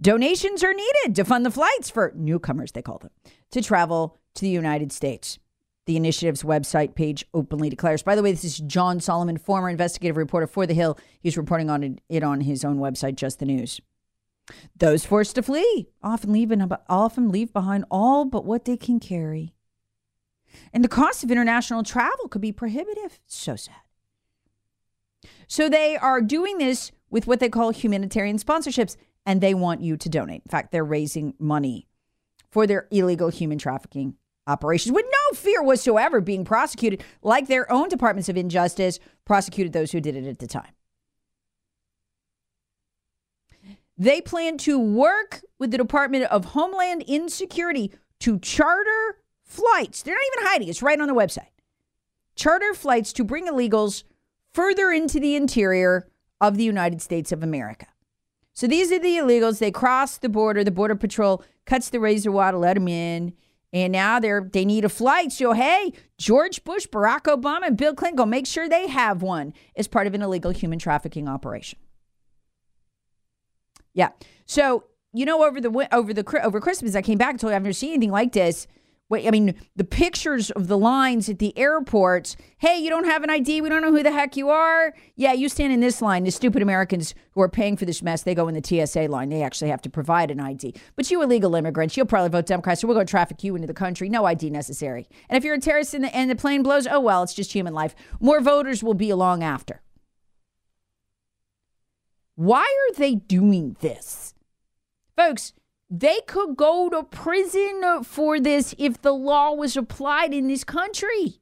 Donations 0.00 0.62
are 0.62 0.72
needed 0.72 1.16
to 1.16 1.24
fund 1.24 1.44
the 1.44 1.50
flights 1.50 1.90
for 1.90 2.12
newcomers, 2.14 2.72
they 2.72 2.82
call 2.82 2.98
them, 2.98 3.10
to 3.50 3.60
travel 3.60 4.18
to 4.34 4.42
the 4.42 4.48
United 4.48 4.92
States. 4.92 5.38
The 5.86 5.96
initiative's 5.96 6.42
website 6.42 6.94
page 6.94 7.24
openly 7.32 7.70
declares. 7.70 8.02
By 8.02 8.14
the 8.14 8.22
way, 8.22 8.30
this 8.30 8.44
is 8.44 8.58
John 8.58 9.00
Solomon, 9.00 9.38
former 9.38 9.70
investigative 9.70 10.16
reporter 10.16 10.46
for 10.46 10.66
The 10.66 10.74
Hill. 10.74 10.98
He's 11.20 11.36
reporting 11.36 11.70
on 11.70 11.98
it 12.08 12.22
on 12.22 12.42
his 12.42 12.64
own 12.64 12.78
website, 12.78 13.16
Just 13.16 13.38
the 13.38 13.46
News. 13.46 13.80
Those 14.76 15.04
forced 15.04 15.34
to 15.34 15.42
flee 15.42 15.88
often 16.02 16.32
leave, 16.32 16.52
often 16.88 17.30
leave 17.30 17.52
behind 17.52 17.84
all 17.90 18.24
but 18.24 18.44
what 18.44 18.64
they 18.64 18.76
can 18.76 19.00
carry. 19.00 19.54
And 20.72 20.82
the 20.82 20.88
cost 20.88 21.22
of 21.22 21.30
international 21.30 21.82
travel 21.82 22.28
could 22.28 22.40
be 22.40 22.52
prohibitive. 22.52 23.20
So 23.26 23.56
sad. 23.56 23.74
So 25.46 25.68
they 25.68 25.96
are 25.96 26.20
doing 26.20 26.58
this 26.58 26.92
with 27.10 27.26
what 27.26 27.40
they 27.40 27.48
call 27.48 27.70
humanitarian 27.70 28.38
sponsorships, 28.38 28.96
and 29.24 29.40
they 29.40 29.54
want 29.54 29.80
you 29.80 29.96
to 29.96 30.08
donate. 30.08 30.42
In 30.44 30.50
fact, 30.50 30.72
they're 30.72 30.84
raising 30.84 31.34
money 31.38 31.86
for 32.50 32.66
their 32.66 32.86
illegal 32.90 33.28
human 33.28 33.58
trafficking 33.58 34.14
operations 34.46 34.94
with 34.94 35.04
no 35.04 35.36
fear 35.36 35.62
whatsoever 35.62 36.20
being 36.20 36.44
prosecuted, 36.44 37.04
like 37.22 37.46
their 37.46 37.70
own 37.70 37.88
departments 37.88 38.28
of 38.28 38.36
injustice 38.36 38.98
prosecuted 39.24 39.72
those 39.72 39.92
who 39.92 40.00
did 40.00 40.16
it 40.16 40.26
at 40.26 40.38
the 40.38 40.46
time. 40.46 40.72
They 43.98 44.20
plan 44.20 44.58
to 44.58 44.78
work 44.78 45.42
with 45.58 45.72
the 45.72 45.78
Department 45.78 46.24
of 46.24 46.46
Homeland 46.46 47.02
Insecurity 47.06 47.92
to 48.20 48.38
charter 48.38 49.18
flights. 49.44 50.02
They're 50.02 50.14
not 50.14 50.22
even 50.36 50.46
hiding, 50.46 50.68
it's 50.68 50.82
right 50.82 51.00
on 51.00 51.08
the 51.08 51.14
website. 51.14 51.48
Charter 52.36 52.72
flights 52.74 53.12
to 53.14 53.24
bring 53.24 53.48
illegals 53.48 54.04
further 54.52 54.92
into 54.92 55.18
the 55.18 55.34
interior 55.34 56.08
of 56.40 56.56
the 56.56 56.62
United 56.62 57.02
States 57.02 57.32
of 57.32 57.42
America. 57.42 57.86
So 58.54 58.66
these 58.66 58.90
are 58.92 58.98
the 58.98 59.16
illegals. 59.16 59.58
They 59.58 59.70
cross 59.70 60.18
the 60.18 60.28
border. 60.28 60.64
The 60.64 60.70
Border 60.70 60.96
Patrol 60.96 61.44
cuts 61.64 61.90
the 61.90 62.00
razor 62.00 62.32
wire 62.32 62.52
to 62.52 62.58
let 62.58 62.74
them 62.74 62.88
in. 62.88 63.32
And 63.72 63.92
now 63.92 64.18
they're 64.18 64.48
they 64.52 64.64
need 64.64 64.84
a 64.84 64.88
flight. 64.88 65.30
So 65.30 65.52
hey, 65.52 65.92
George 66.16 66.64
Bush, 66.64 66.86
Barack 66.86 67.22
Obama, 67.22 67.66
and 67.66 67.76
Bill 67.76 67.94
Clinton 67.94 68.16
go 68.16 68.26
make 68.26 68.46
sure 68.46 68.68
they 68.68 68.88
have 68.88 69.22
one 69.22 69.52
as 69.76 69.86
part 69.86 70.06
of 70.06 70.14
an 70.14 70.22
illegal 70.22 70.50
human 70.50 70.78
trafficking 70.78 71.28
operation. 71.28 71.78
Yeah. 73.94 74.10
So 74.46 74.84
you 75.12 75.24
know, 75.24 75.44
over 75.44 75.60
the 75.60 75.88
over 75.92 76.12
the 76.12 76.40
over 76.42 76.60
Christmas, 76.60 76.94
I 76.94 77.02
came 77.02 77.18
back 77.18 77.30
and 77.30 77.40
told 77.40 77.50
you 77.50 77.56
I've 77.56 77.62
never 77.62 77.72
seen 77.72 77.92
anything 77.92 78.10
like 78.10 78.32
this. 78.32 78.66
Wait, 79.10 79.26
I 79.26 79.30
mean, 79.30 79.54
the 79.74 79.84
pictures 79.84 80.50
of 80.50 80.68
the 80.68 80.76
lines 80.76 81.30
at 81.30 81.38
the 81.38 81.56
airports. 81.56 82.36
Hey, 82.58 82.76
you 82.76 82.90
don't 82.90 83.06
have 83.06 83.22
an 83.22 83.30
ID. 83.30 83.62
We 83.62 83.70
don't 83.70 83.80
know 83.80 83.90
who 83.90 84.02
the 84.02 84.12
heck 84.12 84.36
you 84.36 84.50
are. 84.50 84.92
Yeah, 85.16 85.32
you 85.32 85.48
stand 85.48 85.72
in 85.72 85.80
this 85.80 86.02
line. 86.02 86.24
The 86.24 86.30
stupid 86.30 86.60
Americans 86.60 87.14
who 87.30 87.40
are 87.40 87.48
paying 87.48 87.78
for 87.78 87.86
this 87.86 88.02
mess, 88.02 88.22
they 88.22 88.34
go 88.34 88.48
in 88.48 88.54
the 88.54 88.86
TSA 88.86 89.08
line. 89.08 89.30
They 89.30 89.42
actually 89.42 89.70
have 89.70 89.80
to 89.82 89.90
provide 89.90 90.30
an 90.30 90.40
ID. 90.40 90.74
But 90.94 91.10
you 91.10 91.22
illegal 91.22 91.54
immigrants, 91.54 91.96
you'll 91.96 92.04
probably 92.04 92.28
vote 92.28 92.44
Democrat, 92.44 92.78
so 92.78 92.86
going 92.88 93.06
to 93.06 93.10
traffic 93.10 93.42
you 93.42 93.54
into 93.54 93.66
the 93.66 93.72
country. 93.72 94.10
No 94.10 94.26
ID 94.26 94.50
necessary. 94.50 95.08
And 95.30 95.38
if 95.38 95.44
you're 95.44 95.54
a 95.54 95.58
terrorist 95.60 95.94
and 95.94 96.04
the, 96.04 96.14
and 96.14 96.30
the 96.30 96.36
plane 96.36 96.62
blows, 96.62 96.86
oh 96.86 97.00
well, 97.00 97.22
it's 97.22 97.32
just 97.32 97.52
human 97.52 97.72
life. 97.72 97.94
More 98.20 98.42
voters 98.42 98.82
will 98.82 98.92
be 98.92 99.08
along 99.08 99.42
after. 99.42 99.80
Why 102.38 102.60
are 102.60 102.94
they 102.94 103.16
doing 103.16 103.74
this? 103.80 104.32
Folks, 105.16 105.54
they 105.90 106.20
could 106.28 106.56
go 106.56 106.88
to 106.88 107.02
prison 107.02 108.04
for 108.04 108.38
this 108.38 108.76
if 108.78 109.02
the 109.02 109.10
law 109.10 109.54
was 109.54 109.76
applied 109.76 110.32
in 110.32 110.46
this 110.46 110.62
country. 110.62 111.40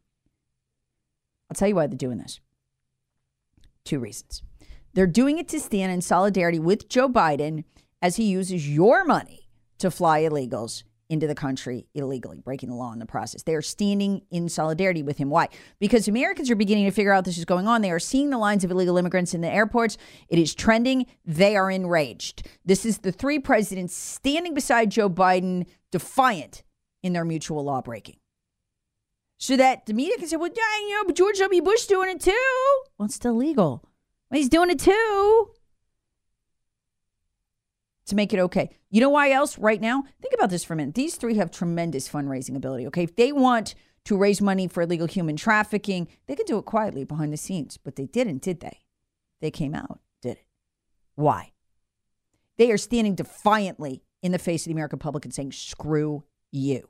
I'll 1.50 1.54
tell 1.54 1.68
you 1.68 1.74
why 1.74 1.86
they're 1.86 1.98
doing 1.98 2.16
this. 2.16 2.40
Two 3.84 3.98
reasons. 3.98 4.42
They're 4.94 5.06
doing 5.06 5.36
it 5.36 5.48
to 5.48 5.60
stand 5.60 5.92
in 5.92 6.00
solidarity 6.00 6.58
with 6.58 6.88
Joe 6.88 7.10
Biden 7.10 7.64
as 8.00 8.16
he 8.16 8.24
uses 8.24 8.66
your 8.66 9.04
money 9.04 9.50
to 9.76 9.90
fly 9.90 10.22
illegals 10.22 10.82
into 11.08 11.26
the 11.26 11.34
country 11.34 11.86
illegally, 11.94 12.40
breaking 12.40 12.68
the 12.68 12.74
law 12.74 12.92
in 12.92 12.98
the 12.98 13.06
process. 13.06 13.42
They 13.42 13.54
are 13.54 13.62
standing 13.62 14.22
in 14.30 14.48
solidarity 14.48 15.02
with 15.02 15.18
him. 15.18 15.30
Why? 15.30 15.48
Because 15.78 16.08
Americans 16.08 16.50
are 16.50 16.56
beginning 16.56 16.86
to 16.86 16.90
figure 16.90 17.12
out 17.12 17.24
this 17.24 17.38
is 17.38 17.44
going 17.44 17.66
on. 17.66 17.82
They 17.82 17.90
are 17.90 17.98
seeing 17.98 18.30
the 18.30 18.38
lines 18.38 18.64
of 18.64 18.70
illegal 18.70 18.98
immigrants 18.98 19.34
in 19.34 19.40
the 19.40 19.48
airports. 19.48 19.96
It 20.28 20.38
is 20.38 20.54
trending. 20.54 21.06
They 21.24 21.56
are 21.56 21.70
enraged. 21.70 22.48
This 22.64 22.84
is 22.84 22.98
the 22.98 23.12
three 23.12 23.38
presidents 23.38 23.94
standing 23.94 24.54
beside 24.54 24.90
Joe 24.90 25.08
Biden, 25.08 25.66
defiant 25.92 26.62
in 27.02 27.12
their 27.12 27.24
mutual 27.24 27.64
law 27.64 27.82
breaking. 27.82 28.16
So 29.38 29.56
that 29.56 29.86
the 29.86 29.92
media 29.92 30.16
can 30.16 30.28
say, 30.28 30.36
well, 30.36 30.50
yeah, 30.54 30.86
you 30.86 30.94
know, 30.94 31.04
but 31.04 31.14
George 31.14 31.38
W. 31.38 31.62
Bush 31.62 31.86
doing 31.86 32.10
it 32.10 32.20
too. 32.20 32.32
Well, 32.98 33.06
it's 33.06 33.14
still 33.14 33.34
legal. 33.34 33.84
Well, 34.30 34.38
he's 34.38 34.48
doing 34.48 34.70
it 34.70 34.80
too 34.80 35.50
to 38.06 38.14
make 38.14 38.32
it 38.32 38.38
okay. 38.38 38.70
You 38.90 39.00
know 39.00 39.10
why 39.10 39.30
else 39.30 39.58
right 39.58 39.80
now? 39.80 40.04
Think 40.20 40.34
about 40.34 40.50
this 40.50 40.64
for 40.64 40.74
a 40.74 40.76
minute. 40.76 40.94
These 40.94 41.16
three 41.16 41.36
have 41.36 41.50
tremendous 41.50 42.08
fundraising 42.08 42.56
ability, 42.56 42.86
okay? 42.88 43.02
If 43.02 43.16
they 43.16 43.32
want 43.32 43.74
to 44.04 44.16
raise 44.16 44.40
money 44.40 44.68
for 44.68 44.82
illegal 44.82 45.06
human 45.06 45.36
trafficking, 45.36 46.08
they 46.26 46.36
can 46.36 46.46
do 46.46 46.58
it 46.58 46.64
quietly 46.64 47.04
behind 47.04 47.32
the 47.32 47.36
scenes, 47.36 47.76
but 47.76 47.96
they 47.96 48.06
didn't, 48.06 48.42
did 48.42 48.60
they? 48.60 48.80
They 49.40 49.50
came 49.50 49.74
out, 49.74 50.00
did 50.22 50.38
it. 50.38 50.44
Why? 51.16 51.52
They 52.56 52.70
are 52.70 52.78
standing 52.78 53.14
defiantly 53.14 54.02
in 54.22 54.32
the 54.32 54.38
face 54.38 54.62
of 54.62 54.66
the 54.66 54.74
American 54.74 54.98
public 54.98 55.24
and 55.24 55.34
saying, 55.34 55.52
screw 55.52 56.24
you. 56.52 56.88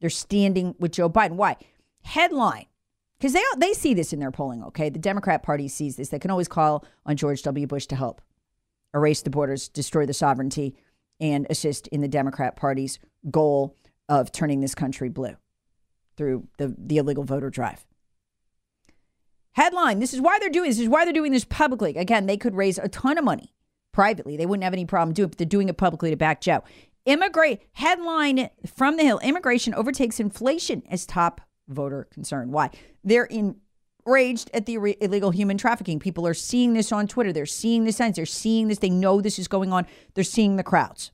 They're 0.00 0.08
standing 0.08 0.74
with 0.78 0.92
Joe 0.92 1.10
Biden. 1.10 1.32
Why? 1.32 1.56
Headline 2.02 2.66
because 3.20 3.34
they 3.34 3.42
they 3.58 3.74
see 3.74 3.92
this 3.92 4.12
in 4.12 4.18
their 4.18 4.30
polling. 4.30 4.64
Okay, 4.64 4.88
the 4.88 4.98
Democrat 4.98 5.42
Party 5.42 5.68
sees 5.68 5.96
this. 5.96 6.08
They 6.08 6.18
can 6.18 6.30
always 6.30 6.48
call 6.48 6.84
on 7.04 7.16
George 7.16 7.42
W. 7.42 7.66
Bush 7.66 7.86
to 7.86 7.96
help 7.96 8.22
erase 8.94 9.22
the 9.22 9.30
borders, 9.30 9.68
destroy 9.68 10.06
the 10.06 10.14
sovereignty, 10.14 10.76
and 11.20 11.46
assist 11.50 11.86
in 11.88 12.00
the 12.00 12.08
Democrat 12.08 12.56
Party's 12.56 12.98
goal 13.30 13.76
of 14.08 14.32
turning 14.32 14.60
this 14.60 14.74
country 14.74 15.08
blue 15.08 15.36
through 16.16 16.48
the, 16.58 16.74
the 16.78 16.96
illegal 16.96 17.24
voter 17.24 17.50
drive. 17.50 17.84
Headline 19.52 19.98
This 20.00 20.14
is 20.14 20.20
why 20.20 20.38
they're 20.38 20.48
doing 20.48 20.70
this. 20.70 20.78
Is 20.78 20.88
why 20.88 21.04
they're 21.04 21.12
doing 21.12 21.32
this 21.32 21.44
publicly. 21.44 21.96
Again, 21.96 22.26
they 22.26 22.36
could 22.36 22.54
raise 22.54 22.78
a 22.78 22.88
ton 22.88 23.18
of 23.18 23.24
money 23.24 23.52
privately. 23.92 24.36
They 24.36 24.46
wouldn't 24.46 24.64
have 24.64 24.72
any 24.72 24.84
problem 24.86 25.14
doing 25.14 25.26
it, 25.26 25.30
but 25.30 25.38
they're 25.38 25.46
doing 25.46 25.68
it 25.68 25.76
publicly 25.76 26.10
to 26.10 26.16
back 26.16 26.40
Joe. 26.40 26.62
Immigrate 27.04 27.62
headline 27.72 28.50
from 28.66 28.96
the 28.96 29.04
Hill 29.04 29.18
Immigration 29.20 29.74
overtakes 29.74 30.20
inflation 30.20 30.82
as 30.88 31.06
top 31.06 31.40
voter 31.68 32.06
concern. 32.12 32.52
Why? 32.52 32.70
They're 33.02 33.24
in 33.24 33.56
raged 34.06 34.50
at 34.54 34.66
the 34.66 34.78
re- 34.78 34.96
illegal 35.00 35.30
human 35.30 35.58
trafficking. 35.58 35.98
People 35.98 36.26
are 36.26 36.34
seeing 36.34 36.74
this 36.74 36.92
on 36.92 37.06
Twitter. 37.06 37.32
They're 37.32 37.46
seeing 37.46 37.84
the 37.84 37.92
signs. 37.92 38.16
They're 38.16 38.26
seeing 38.26 38.68
this. 38.68 38.78
They 38.78 38.90
know 38.90 39.20
this 39.20 39.38
is 39.38 39.48
going 39.48 39.72
on. 39.72 39.86
They're 40.14 40.24
seeing 40.24 40.56
the 40.56 40.62
crowds. 40.62 41.12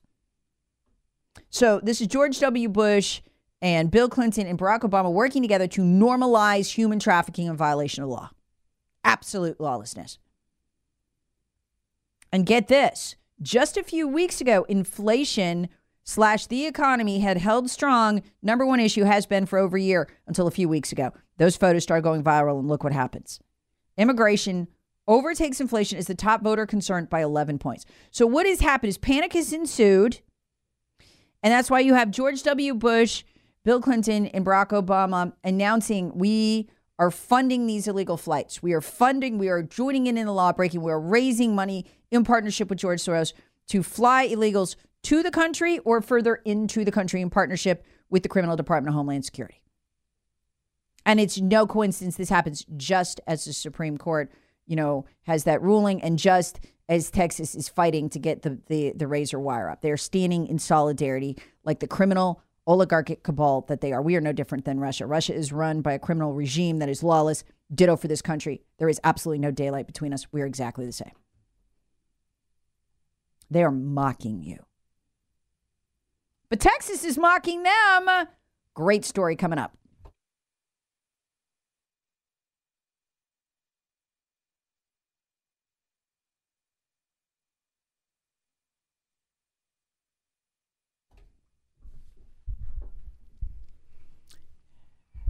So 1.51 1.81
this 1.83 2.01
is 2.01 2.07
George 2.07 2.39
W. 2.41 2.69
Bush 2.69 3.21
and 3.63 3.91
Bill 3.91 4.09
Clinton 4.09 4.47
and 4.47 4.59
Barack 4.59 4.81
Obama 4.81 5.13
working 5.13 5.43
together 5.43 5.67
to 5.69 5.81
normalize 5.81 6.73
human 6.73 6.99
trafficking 6.99 7.49
and 7.49 7.57
violation 7.57 8.03
of 8.03 8.11
law. 8.11 8.31
Absolute 9.05 9.61
lawlessness. 9.61 10.19
And 12.33 12.45
get 12.45 12.69
this 12.69 13.17
just 13.41 13.77
a 13.77 13.85
few 13.85 14.09
weeks 14.09 14.41
ago, 14.41 14.65
inflation 14.69 15.69
slash 16.07 16.47
the 16.47 16.67
economy 16.67 17.19
had 17.19 17.37
held 17.37 17.69
strong. 17.69 18.23
Number 18.43 18.65
one 18.65 18.81
issue 18.81 19.05
has 19.05 19.27
been 19.27 19.45
for 19.45 19.59
over 19.59 19.77
a 19.77 19.81
year 19.83 20.09
until 20.27 20.47
a 20.47 20.53
few 20.53 20.69
weeks 20.69 20.93
ago. 20.93 21.13
Those 21.37 21.57
photos 21.57 21.83
start 21.83 22.05
going 22.05 22.25
viral, 22.25 22.59
and 22.59 22.69
look 22.69 22.85
what 22.85 22.93
happens. 22.93 23.41
Immigration 23.99 24.69
overtakes 25.09 25.61
inflation 25.61 25.99
as 25.99 26.07
the 26.07 26.15
top 26.15 26.43
voter 26.43 26.65
concern 26.65 27.07
by 27.11 27.23
11 27.23 27.59
points. 27.59 27.85
So, 28.11 28.27
what 28.27 28.47
has 28.47 28.61
happened 28.61 28.89
is 28.89 28.99
panic 28.99 29.35
has 29.35 29.53
ensued. 29.53 30.21
And 31.43 31.53
that's 31.53 31.71
why 31.71 31.81
you 31.81 31.95
have 31.95 32.11
George 32.11 32.43
W. 32.45 32.75
Bush, 32.75 33.23
Bill 33.65 33.81
Clinton, 33.81 34.27
and 34.27 34.45
Barack 34.45 34.69
Obama 34.69 35.33
announcing 35.45 36.17
we 36.17 36.69
are 36.99 37.11
funding 37.11 37.67
these 37.67 37.87
illegal 37.87 38.17
flights. 38.17 38.63
We 38.63 38.73
are 38.73 38.81
funding, 38.81 39.39
we 39.39 39.49
are 39.49 39.63
joining 39.63 40.07
in 40.07 40.17
in 40.17 40.27
the 40.27 40.33
law 40.33 40.53
breaking, 40.53 40.83
we 40.83 40.91
are 40.91 41.01
raising 41.01 41.55
money 41.55 41.85
in 42.11 42.25
partnership 42.25 42.71
with 42.71 42.79
George 42.79 43.01
Soros 43.01 43.33
to 43.69 43.83
fly 43.83 44.29
illegals 44.29 44.77
to 45.07 45.23
the 45.23 45.31
country 45.31 45.79
or 45.81 46.01
further 46.01 46.35
into 46.45 46.85
the 46.85 46.91
country 46.91 47.21
in 47.21 47.31
partnership 47.31 47.85
with 48.11 48.25
the 48.25 48.29
Criminal 48.29 48.57
Department 48.57 48.89
of 48.89 48.97
Homeland 48.97 49.25
Security. 49.25 49.63
And 51.05 51.21
it's 51.21 51.41
no 51.41 51.65
coincidence 51.65 52.17
this 52.17 52.29
happens 52.29 52.67
just 52.77 53.21
as 53.29 53.45
the 53.45 53.53
Supreme 53.53 53.99
Court, 53.99 54.33
you 54.67 54.75
know, 54.75 55.07
has 55.23 55.45
that 55.45 55.63
ruling 55.63 56.03
and 56.03 56.19
just 56.19 56.59
as 56.89 57.09
Texas 57.09 57.55
is 57.55 57.69
fighting 57.69 58.11
to 58.11 58.19
get 58.19 58.43
the, 58.43 58.59
the, 58.67 58.95
the 58.97 59.07
razor 59.07 59.39
wire 59.39 59.71
up. 59.71 59.81
They're 59.81 59.97
standing 59.97 60.49
in 60.49 60.59
solidarity 60.59 61.37
like 61.63 61.79
the 61.79 61.87
criminal 61.87 62.43
oligarchic 62.67 63.23
cabal 63.23 63.61
that 63.69 63.83
they 63.83 63.93
are. 63.93 64.03
We 64.03 64.17
are 64.17 64.21
no 64.21 64.33
different 64.33 64.65
than 64.65 64.81
Russia. 64.81 65.07
Russia 65.07 65.35
is 65.35 65.53
run 65.53 65.83
by 65.83 65.93
a 65.93 66.01
criminal 66.01 66.33
regime 66.33 66.81
that 66.81 66.89
is 66.89 67.05
lawless. 67.05 67.45
Ditto 67.73 67.95
for 67.95 68.09
this 68.09 68.23
country. 68.23 68.61
There 68.79 68.89
is 68.89 69.01
absolutely 69.05 69.39
no 69.39 69.53
daylight 69.53 69.87
between 69.87 70.13
us. 70.13 70.27
We 70.33 70.43
are 70.43 70.47
exactly 70.47 70.85
the 70.85 70.93
same. 70.93 71.13
They 73.49 73.63
are 73.63 73.71
mocking 73.71 74.43
you. 74.43 74.67
But 76.49 76.61
Texas 76.61 77.05
is 77.05 77.19
mocking 77.19 77.65
them. 77.65 78.29
Great 78.75 79.05
story 79.05 79.35
coming 79.37 79.59
up. 79.59 79.77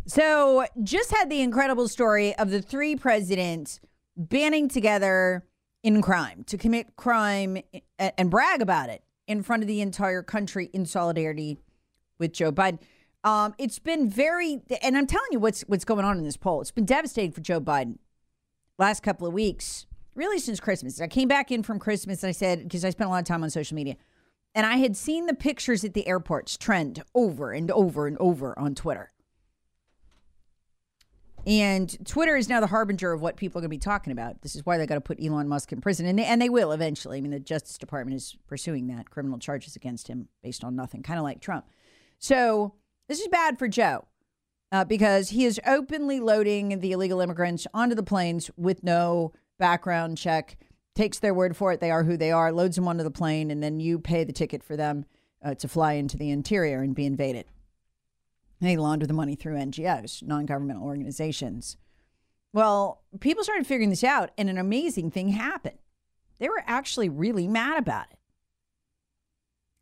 So, 0.09 0.67
just 0.85 1.11
had 1.11 1.31
the 1.31 1.41
incredible 1.41 1.89
story 1.89 2.37
of 2.37 2.51
the 2.51 2.63
three 2.63 2.95
presidents 2.95 3.81
banding 4.17 4.69
together 4.69 5.45
in 5.83 6.01
crime, 6.01 6.45
to 6.45 6.57
commit 6.57 6.95
crime 6.97 7.59
and 7.99 8.31
brag 8.31 8.63
about 8.63 8.89
it 8.89 9.03
in 9.27 9.43
front 9.43 9.63
of 9.63 9.67
the 9.67 9.81
entire 9.81 10.23
country 10.23 10.71
in 10.73 10.87
solidarity 10.87 11.59
with 12.19 12.33
Joe 12.33 12.53
Biden. 12.53 12.79
Um, 13.25 13.55
it's 13.59 13.79
been 13.79 14.09
very, 14.09 14.63
and 14.83 14.97
I'm 14.97 15.07
telling 15.07 15.29
you 15.33 15.41
what's 15.41 15.63
what's 15.63 15.85
going 15.85 16.05
on 16.05 16.19
in 16.19 16.25
this 16.25 16.37
poll. 16.37 16.61
It's 16.61 16.71
been 16.71 16.85
devastating 16.85 17.33
for 17.33 17.41
Joe 17.41 17.61
Biden. 17.61 17.99
Last 18.79 19.03
couple 19.03 19.27
of 19.27 19.33
weeks, 19.33 19.87
really 20.15 20.39
since 20.39 20.61
Christmas. 20.61 21.01
I 21.01 21.09
came 21.09 21.29
back 21.29 21.51
in 21.51 21.63
from 21.63 21.79
Christmas 21.79 22.23
and 22.23 22.29
I 22.29 22.33
said 22.33 22.63
because 22.63 22.85
I 22.85 22.91
spent 22.91 23.09
a 23.09 23.11
lot 23.11 23.19
of 23.19 23.25
time 23.25 23.43
on 23.43 23.51
social 23.51 23.75
media, 23.75 23.97
and 24.55 24.65
I 24.67 24.77
had 24.77 24.97
seen 24.97 25.27
the 25.27 25.35
pictures 25.35 25.83
at 25.83 25.95
the 25.95 26.07
airports 26.07 26.57
trend 26.57 27.03
over 27.15 27.53
and 27.53 27.71
over 27.71 28.07
and 28.07 28.17
over 28.19 28.57
on 28.59 28.75
Twitter. 28.75 29.13
And 31.47 31.97
Twitter 32.05 32.37
is 32.37 32.49
now 32.49 32.59
the 32.59 32.67
harbinger 32.67 33.13
of 33.13 33.21
what 33.21 33.37
people 33.37 33.61
are 33.61 33.63
going 33.63 33.71
to 33.71 33.77
be 33.77 33.79
talking 33.79 34.13
about. 34.13 34.43
This 34.43 34.57
is 34.57 34.67
why 34.67 34.79
they 34.79 34.87
got 34.87 34.97
to 34.97 35.01
put 35.01 35.23
Elon 35.23 35.47
Musk 35.47 35.73
in 35.73 35.81
prison, 35.81 36.05
and 36.05 36.19
they, 36.19 36.25
and 36.25 36.43
they 36.43 36.49
will 36.49 36.73
eventually. 36.73 37.19
I 37.19 37.21
mean, 37.21 37.31
the 37.31 37.39
Justice 37.39 37.79
Department 37.79 38.17
is 38.17 38.37
pursuing 38.49 38.89
that 38.89 39.11
criminal 39.11 39.39
charges 39.39 39.77
against 39.77 40.09
him 40.09 40.29
based 40.43 40.65
on 40.65 40.75
nothing, 40.75 41.05
kind 41.05 41.21
of 41.21 41.25
like 41.25 41.41
Trump. 41.41 41.67
So 42.19 42.75
this 43.09 43.21
is 43.21 43.29
bad 43.29 43.61
for 43.61 43.69
Joe 43.69 44.07
uh, 44.73 44.85
because 44.85 45.31
he 45.31 45.45
is 45.45 45.61
openly 45.65 46.19
loading 46.19 46.81
the 46.81 46.91
illegal 46.91 47.21
immigrants 47.21 47.67
onto 47.73 47.95
the 47.95 48.03
planes 48.03 48.51
with 48.57 48.83
no 48.83 49.33
background 49.59 50.19
check. 50.19 50.59
Takes 50.97 51.21
their 51.21 51.35
word 51.35 51.57
for 51.57 51.73
it; 51.73 51.81
they 51.81 51.93
are 51.93 52.03
who 52.03 52.17
they 52.17 52.33
are. 52.33 52.51
Loads 52.51 52.75
them 52.75 52.89
onto 52.89 53.05
the 53.05 53.11
plane, 53.11 53.53
and 53.53 53.63
then 53.63 53.79
you 53.79 54.01
pay 54.01 54.25
the 54.25 54.33
ticket 54.33 54.65
for 54.65 54.77
them 54.77 55.05
uh, 55.45 55.55
to 55.55 55.69
fly 55.69 55.93
into 55.93 56.17
the 56.17 56.31
interior 56.31 56.81
and 56.81 56.95
be 56.95 57.07
invaded. 57.07 57.45
They 58.61 58.77
launder 58.77 59.07
the 59.07 59.13
money 59.13 59.35
through 59.35 59.57
NGOs, 59.57 60.23
non 60.23 60.47
governmental 60.47 60.85
organizations. 60.85 61.77
Well, 62.53 63.03
people 63.21 63.45
started 63.45 63.67
figuring 63.67 63.91
this 63.91 64.05
out, 64.05 64.31
and 64.39 64.49
an 64.49 64.57
amazing 64.57 65.11
thing 65.11 65.29
happened. 65.29 65.79
They 66.39 66.49
were 66.49 66.63
actually 66.67 67.09
really 67.09 67.49
mad 67.49 67.79
about 67.79 68.07
it. 68.11 68.19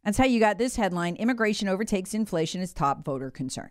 That's 0.04 0.18
how 0.18 0.24
you 0.24 0.40
got 0.40 0.58
this 0.58 0.76
headline 0.76 1.16
Immigration 1.16 1.68
overtakes 1.68 2.14
inflation 2.14 2.60
as 2.60 2.72
top 2.72 3.04
voter 3.04 3.30
concern. 3.30 3.70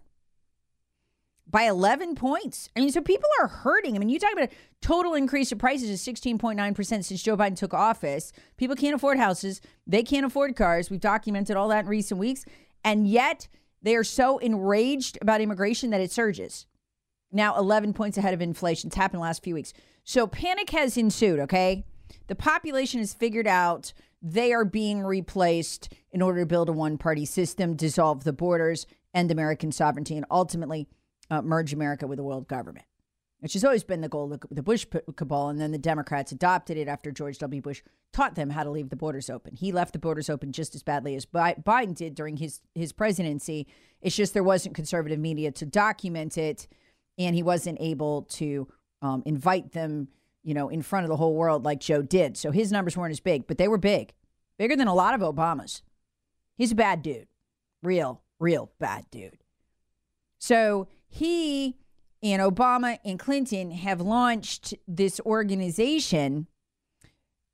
By 1.48 1.64
11 1.64 2.16
points. 2.16 2.70
I 2.76 2.80
mean, 2.80 2.92
so 2.92 3.02
people 3.02 3.30
are 3.42 3.48
hurting. 3.48 3.96
I 3.96 4.00
mean, 4.00 4.10
you 4.10 4.18
talk 4.18 4.32
about 4.32 4.50
a 4.50 4.56
total 4.82 5.14
increase 5.14 5.52
of 5.52 5.60
prices 5.60 5.90
of 5.90 6.16
16.9% 6.16 6.86
since 7.04 7.22
Joe 7.22 7.38
Biden 7.38 7.58
took 7.58 7.74
office. 7.74 8.32
People 8.58 8.76
can't 8.76 8.96
afford 8.96 9.18
houses. 9.18 9.62
They 9.86 10.02
can't 10.02 10.26
afford 10.26 10.56
cars. 10.56 10.90
We've 10.90 11.00
documented 11.00 11.58
all 11.58 11.68
that 11.68 11.84
in 11.84 11.90
recent 11.90 12.20
weeks. 12.20 12.46
And 12.84 13.08
yet, 13.08 13.48
they 13.84 13.96
are 13.96 14.04
so 14.04 14.38
enraged 14.40 15.18
about 15.22 15.42
immigration 15.42 15.92
that 15.92 16.02
it 16.02 16.12
surges. 16.12 16.66
Now 17.32 17.58
11 17.58 17.94
points 17.94 18.18
ahead 18.18 18.34
of 18.34 18.42
inflation. 18.42 18.88
It's 18.88 18.96
happened 18.96 19.20
the 19.20 19.24
last 19.24 19.44
few 19.44 19.54
weeks. 19.54 19.74
So 20.04 20.28
panic 20.28 20.70
has 20.72 20.98
ensued, 20.98 21.40
okay? 21.42 21.86
The 22.28 22.36
population 22.36 23.00
has 23.00 23.14
figured 23.14 23.48
out 23.48 23.94
they 24.22 24.54
are 24.54 24.66
being 24.66 25.02
replaced 25.02 25.94
in 26.12 26.22
order 26.22 26.42
to 26.42 26.46
build 26.46 26.70
a 26.70 26.74
one 26.74 26.98
party 26.98 27.26
system, 27.26 27.76
dissolve 27.76 28.24
the 28.24 28.34
borders, 28.34 28.86
end 29.14 29.32
American 29.32 29.72
sovereignty, 29.72 30.16
and 30.16 30.26
ultimately 30.32 30.88
uh, 31.30 31.42
merge 31.42 31.74
America 31.74 32.08
with 32.08 32.18
the 32.18 32.24
world 32.24 32.48
government 32.48 32.86
which 33.44 33.52
has 33.52 33.66
always 33.66 33.84
been 33.84 34.00
the 34.00 34.08
goal 34.08 34.32
of 34.32 34.42
the 34.50 34.64
Bush 34.64 34.86
cabal. 35.18 35.50
And 35.50 35.60
then 35.60 35.74
the 35.74 35.78
Democrats 35.78 36.32
adopted 36.32 36.78
it 36.78 36.88
after 36.88 37.12
George 37.12 37.38
W. 37.40 37.62
Bush 37.62 37.82
taught 38.14 38.36
them 38.36 38.52
how 38.52 38.64
to 38.64 38.72
leave 38.72 38.90
the 38.90 38.96
borders 38.96 39.30
open. 39.30 39.54
He 39.54 39.74
left 39.74 39.92
the 39.92 40.00
borders 40.00 40.30
open 40.30 40.54
just 40.54 40.76
as 40.76 40.82
badly 40.82 41.14
as 41.18 41.26
Biden 41.26 41.94
did 41.94 42.16
during 42.16 42.38
his, 42.38 42.62
his 42.74 42.94
presidency. 42.94 43.68
It's 44.02 44.16
just 44.16 44.34
there 44.34 44.46
wasn't 44.46 44.76
conservative 44.76 45.20
media 45.20 45.52
to 45.52 45.66
document 45.66 46.38
it, 46.38 46.70
and 47.18 47.36
he 47.36 47.44
wasn't 47.44 47.80
able 47.82 48.22
to 48.22 48.70
um, 49.02 49.24
invite 49.26 49.74
them, 49.74 50.08
you 50.42 50.54
know, 50.54 50.70
in 50.70 50.82
front 50.82 51.04
of 51.04 51.10
the 51.10 51.18
whole 51.18 51.36
world 51.36 51.66
like 51.66 51.82
Joe 51.82 52.02
did. 52.02 52.38
So 52.38 52.52
his 52.52 52.72
numbers 52.72 52.96
weren't 52.96 53.12
as 53.12 53.20
big, 53.20 53.46
but 53.46 53.58
they 53.58 53.68
were 53.68 53.78
big, 53.78 54.14
bigger 54.58 54.78
than 54.78 54.88
a 54.88 54.96
lot 54.96 55.16
of 55.16 55.20
Obama's. 55.20 55.82
He's 56.56 56.72
a 56.72 56.76
bad 56.76 57.02
dude, 57.02 57.28
real, 57.82 58.22
real 58.40 58.72
bad 58.80 59.04
dude. 59.12 59.40
So 60.40 60.88
he 61.10 61.76
and 62.24 62.42
Obama 62.42 62.98
and 63.04 63.20
Clinton 63.20 63.72
have 63.72 64.00
launched 64.00 64.74
this 64.88 65.20
organization 65.26 66.48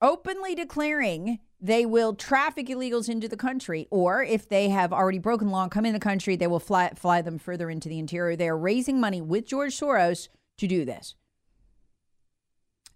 openly 0.01 0.55
declaring 0.55 1.39
they 1.59 1.85
will 1.85 2.13
traffic 2.13 2.67
illegals 2.67 3.09
into 3.09 3.27
the 3.27 3.35
country, 3.35 3.87
or 3.91 4.23
if 4.23 4.47
they 4.47 4.69
have 4.69 4.93
already 4.93 5.17
broken 5.17 5.49
law 5.49 5.63
and 5.63 5.71
come 5.71 5.85
in 5.85 5.91
the 5.91 5.99
country, 5.99 6.37
they 6.37 6.47
will 6.47 6.59
fly, 6.59 6.89
fly 6.95 7.21
them 7.21 7.37
further 7.37 7.69
into 7.69 7.89
the 7.89 7.99
interior. 7.99 8.35
They 8.35 8.47
are 8.47 8.57
raising 8.57 8.99
money 8.99 9.19
with 9.19 9.45
George 9.45 9.77
Soros 9.77 10.29
to 10.57 10.67
do 10.67 10.85
this. 10.85 11.15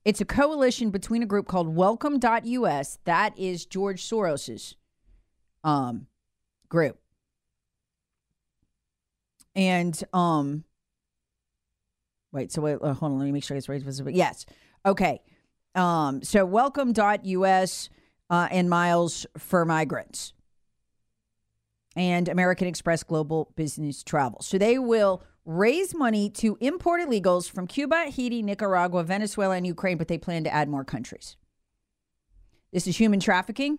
It's 0.06 0.22
a 0.22 0.26
coalition 0.26 0.92
between 0.92 1.24
a 1.24 1.26
group 1.26 1.48
called 1.48 1.76
Welcome.us. 1.76 3.00
That 3.04 3.38
is 3.38 3.66
George 3.66 4.02
Soros's 4.02 4.76
um, 5.64 6.08
group. 6.70 7.00
And 9.56 10.02
um, 10.14 10.64
Wait, 12.34 12.52
so 12.52 12.62
wait, 12.62 12.80
uh, 12.82 12.94
hold 12.94 13.14
on. 13.14 13.20
Let 13.20 13.26
me 13.26 13.32
make 13.32 13.44
sure 13.44 13.56
it's 13.56 13.70
right. 13.70 13.82
Yes. 14.08 14.46
Okay. 14.86 15.22
Um, 15.76 16.24
so 16.24 16.46
welcome.us 16.46 17.90
uh, 18.30 18.48
and 18.52 18.70
miles 18.70 19.26
for 19.38 19.64
migrants 19.66 20.34
and 21.96 22.28
American 22.28 22.68
Express 22.68 23.04
Global 23.04 23.52
Business 23.56 24.04
Travel. 24.04 24.42
So 24.42 24.58
they 24.58 24.80
will 24.80 25.24
raise 25.46 25.94
money 25.94 26.30
to 26.32 26.58
import 26.60 27.02
illegals 27.02 27.50
from 27.50 27.68
Cuba, 27.68 28.06
Haiti, 28.06 28.42
Nicaragua, 28.42 29.04
Venezuela, 29.04 29.56
and 29.56 29.68
Ukraine, 29.68 29.98
but 29.98 30.08
they 30.08 30.18
plan 30.18 30.44
to 30.46 30.54
add 30.54 30.70
more 30.70 30.84
countries. 30.84 31.36
This 32.72 32.88
is 32.88 32.98
human 32.98 33.20
trafficking. 33.20 33.78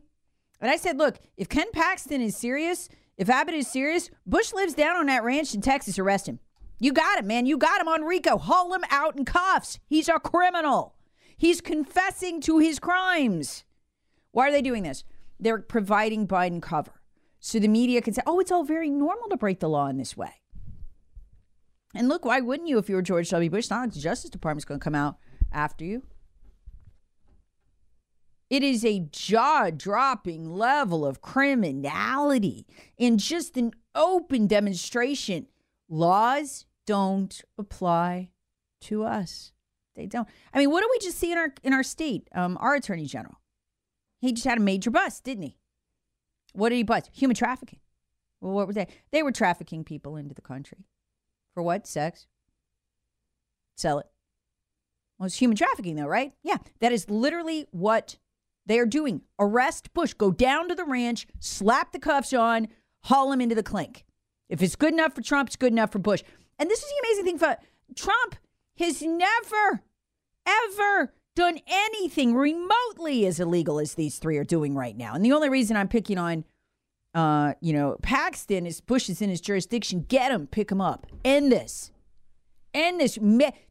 And 0.61 0.71
I 0.71 0.77
said, 0.77 0.97
look, 0.97 1.19
if 1.37 1.49
Ken 1.49 1.67
Paxton 1.73 2.21
is 2.21 2.37
serious, 2.37 2.89
if 3.19 3.29
Abbott 3.29 3.55
is 3.55 3.67
serious, 3.67 4.11
Bush 4.25 4.53
lives 4.53 4.75
down 4.75 4.97
on 4.97 5.07
that 5.07 5.25
ranch 5.25 5.55
in 5.55 5.61
Texas, 5.61 5.99
arrest 5.99 6.29
him. 6.29 6.39
You 6.79 6.93
got 6.93 7.19
him, 7.19 7.27
man. 7.27 7.47
You 7.47 7.57
got 7.57 7.81
him 7.81 7.89
on 7.89 8.05
RICO. 8.05 8.39
Haul 8.39 8.75
him 8.75 8.85
out 8.91 9.17
in 9.17 9.25
cuffs. 9.25 9.79
He's 9.87 10.09
a 10.09 10.19
criminal. 10.19 10.95
He's 11.37 11.61
confessing 11.61 12.41
to 12.43 12.59
his 12.59 12.79
crimes. 12.79 13.65
Why 14.33 14.49
are 14.49 14.53
they 14.53 14.63
doing 14.63 14.83
this? 14.83 15.05
They're 15.39 15.59
providing 15.59 16.27
Biden 16.27 16.61
cover. 16.61 16.93
So 17.41 17.59
the 17.59 17.69
media 17.69 18.01
can 18.01 18.15
say, 18.15 18.23
oh, 18.27 18.41
it's 18.41 18.51
all 18.51 18.65
very 18.65 18.91
normal 18.91 19.29
to 19.29 19.37
break 19.37 19.61
the 19.61 19.69
law 19.69 19.87
in 19.89 19.99
this 19.99 20.17
way. 20.17 20.41
And 21.95 22.09
look, 22.09 22.25
why 22.25 22.41
wouldn't 22.41 22.69
you 22.69 22.79
if 22.79 22.89
you 22.89 22.97
were 22.97 23.03
George 23.03 23.31
W. 23.31 23.51
Bush? 23.51 23.71
not 23.71 23.83
like 23.83 23.93
the 23.93 24.01
Justice 24.01 24.31
Department's 24.31 24.65
going 24.65 24.81
to 24.81 24.85
come 24.85 24.95
out 24.95 25.19
after 25.53 25.85
you. 25.85 26.03
It 28.51 28.63
is 28.63 28.85
a 28.85 29.01
jaw 29.11 29.71
dropping 29.71 30.49
level 30.49 31.07
of 31.07 31.21
criminality 31.21 32.67
and 32.99 33.19
just 33.19 33.57
an 33.57 33.73
open 33.95 34.47
demonstration 34.47 35.47
Laws 35.95 36.67
don't 36.89 37.41
apply 37.57 38.31
to 38.81 39.05
us. 39.05 39.53
They 39.95 40.07
don't. 40.07 40.29
I 40.53 40.59
mean, 40.59 40.71
what 40.71 40.83
do 40.83 40.89
we 40.91 40.99
just 40.99 41.19
see 41.19 41.31
in 41.31 41.39
our 41.39 41.55
in 41.63 41.73
our 41.73 41.85
state? 41.85 42.29
Um, 42.35 42.59
our 42.61 42.75
attorney 42.75 43.07
general, 43.07 43.41
he 44.21 44.33
just 44.33 44.45
had 44.45 44.59
a 44.59 44.61
major 44.61 44.91
bust, 44.91 45.23
didn't 45.23 45.45
he? 45.45 45.57
What 46.53 46.71
did 46.71 46.77
he 46.77 46.83
bust? 46.83 47.11
Human 47.13 47.37
trafficking. 47.37 47.79
Well, 48.41 48.53
what 48.53 48.67
were 48.67 48.73
they? 48.73 48.89
They 49.13 49.23
were 49.23 49.31
trafficking 49.31 49.85
people 49.85 50.17
into 50.17 50.35
the 50.35 50.43
country 50.43 50.87
for 51.55 51.63
what? 51.63 51.87
Sex. 51.87 52.27
Sell 53.77 54.01
it. 54.01 54.07
Well, 55.19 55.27
it's 55.27 55.41
human 55.41 55.57
trafficking, 55.57 55.95
though, 55.95 56.07
right? 56.09 56.33
Yeah, 56.43 56.57
that 56.81 56.91
is 56.91 57.09
literally 57.09 57.67
what 57.71 58.19
they 58.67 58.81
are 58.81 58.87
doing. 58.87 59.23
Arrest 59.39 59.95
Bush, 59.95 60.13
go 60.13 60.33
down 60.33 60.69
to 60.69 60.75
the 60.75 60.85
ranch, 60.85 61.29
slap 61.39 61.93
the 61.93 62.01
cuffs 62.01 62.33
on, 62.33 62.67
haul 63.05 63.31
him 63.31 63.41
into 63.41 63.55
the 63.55 63.63
clink. 63.63 64.05
If 64.49 64.63
it's 64.63 64.77
good 64.77 64.93
enough 64.93 65.15
for 65.15 65.23
Trump, 65.23 65.49
it's 65.49 65.57
good 65.57 65.73
enough 65.73 65.93
for 65.93 65.99
Bush. 65.99 66.23
And 66.59 66.71
this 66.71 66.81
is 66.81 66.89
the 66.89 67.07
amazing 67.07 67.25
thing 67.25 67.39
for 67.39 67.57
Trump 67.95 68.37
has 68.79 69.03
never, 69.03 69.83
ever 70.47 71.13
done 71.35 71.59
anything 71.67 72.35
remotely 72.35 73.27
as 73.27 73.41
illegal 73.41 73.81
as 73.81 73.95
these 73.95 74.19
three 74.19 74.37
are 74.37 74.45
doing 74.45 74.75
right 74.75 74.97
now. 74.97 75.15
And 75.15 75.25
the 75.25 75.33
only 75.33 75.49
reason 75.49 75.77
I'm 75.77 75.89
picking 75.89 76.19
on, 76.19 76.45
uh, 77.15 77.55
you 77.61 77.73
know, 77.73 77.97
Paxton 78.03 78.67
is 78.67 78.81
Bush 78.81 79.09
is 79.09 79.21
in 79.23 79.31
his 79.31 79.41
jurisdiction. 79.41 80.05
Get 80.09 80.33
him, 80.33 80.47
pick 80.47 80.71
him 80.71 80.81
up. 80.81 81.07
End 81.25 81.51
this. 81.51 81.91
End 82.73 83.01
this. 83.01 83.19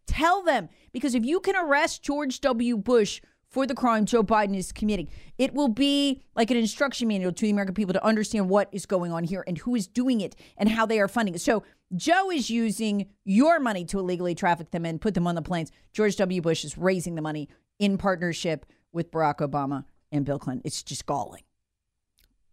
Tell 0.07 0.43
them 0.43 0.69
because 0.91 1.15
if 1.15 1.25
you 1.25 1.39
can 1.39 1.55
arrest 1.55 2.03
George 2.03 2.39
W. 2.41 2.77
Bush 2.77 3.21
for 3.53 3.67
the 3.67 3.75
crime 3.75 4.05
Joe 4.07 4.23
Biden 4.23 4.57
is 4.57 4.71
committing. 4.71 5.07
It 5.37 5.53
will 5.53 5.67
be 5.67 6.23
like 6.35 6.49
an 6.49 6.57
instruction 6.57 7.07
manual 7.07 7.31
to 7.31 7.41
the 7.43 7.51
American 7.51 7.75
people 7.75 7.93
to 7.93 8.03
understand 8.03 8.49
what 8.49 8.67
is 8.71 8.87
going 8.87 9.11
on 9.11 9.23
here 9.23 9.43
and 9.45 9.59
who 9.59 9.75
is 9.75 9.85
doing 9.85 10.21
it 10.21 10.35
and 10.57 10.67
how 10.67 10.87
they 10.87 10.99
are 10.99 11.07
funding 11.07 11.35
it. 11.35 11.41
So 11.41 11.63
Joe 11.95 12.31
is 12.31 12.49
using 12.49 13.09
your 13.23 13.59
money 13.59 13.85
to 13.85 13.99
illegally 13.99 14.33
traffic 14.33 14.71
them 14.71 14.85
and 14.85 14.99
put 14.99 15.13
them 15.13 15.27
on 15.27 15.35
the 15.35 15.43
planes. 15.43 15.71
George 15.91 16.15
W. 16.15 16.41
Bush 16.41 16.65
is 16.65 16.79
raising 16.79 17.13
the 17.13 17.21
money 17.21 17.47
in 17.77 17.99
partnership 17.99 18.65
with 18.91 19.11
Barack 19.11 19.37
Obama 19.37 19.85
and 20.11 20.25
Bill 20.25 20.39
Clinton. 20.39 20.63
It's 20.65 20.81
just 20.81 21.05
galling. 21.05 21.43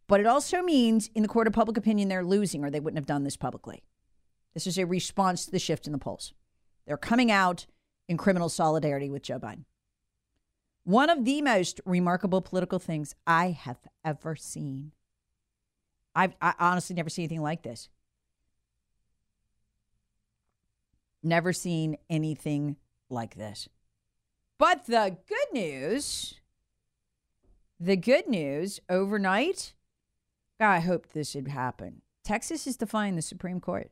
But 0.06 0.20
it 0.20 0.26
also 0.26 0.60
means 0.60 1.08
in 1.14 1.22
the 1.22 1.28
court 1.28 1.46
of 1.46 1.54
public 1.54 1.78
opinion, 1.78 2.10
they're 2.10 2.24
losing 2.24 2.62
or 2.62 2.70
they 2.70 2.80
wouldn't 2.80 2.98
have 2.98 3.06
done 3.06 3.24
this 3.24 3.38
publicly. 3.38 3.82
This 4.52 4.66
is 4.66 4.76
a 4.76 4.84
response 4.84 5.46
to 5.46 5.50
the 5.50 5.58
shift 5.58 5.86
in 5.86 5.92
the 5.92 5.98
polls. 5.98 6.34
They're 6.86 6.98
coming 6.98 7.30
out 7.30 7.64
in 8.06 8.18
criminal 8.18 8.50
solidarity 8.50 9.08
with 9.08 9.22
Joe 9.22 9.38
Biden. 9.38 9.64
One 10.84 11.10
of 11.10 11.24
the 11.24 11.42
most 11.42 11.80
remarkable 11.84 12.40
political 12.40 12.78
things 12.78 13.14
I 13.26 13.50
have 13.50 13.78
ever 14.04 14.34
seen. 14.36 14.92
I've 16.14 16.34
I 16.40 16.54
honestly 16.58 16.96
never 16.96 17.10
seen 17.10 17.24
anything 17.24 17.42
like 17.42 17.62
this. 17.62 17.88
Never 21.22 21.52
seen 21.52 21.96
anything 22.08 22.76
like 23.08 23.34
this. 23.34 23.68
But 24.58 24.86
the 24.86 25.16
good 25.28 25.52
news, 25.52 26.34
the 27.78 27.96
good 27.96 28.26
news 28.26 28.80
overnight, 28.88 29.74
God, 30.58 30.70
I 30.70 30.80
hoped 30.80 31.12
this 31.12 31.34
would 31.34 31.48
happen. 31.48 32.02
Texas 32.24 32.66
is 32.66 32.76
defying 32.76 33.16
the 33.16 33.22
Supreme 33.22 33.60
Court. 33.60 33.90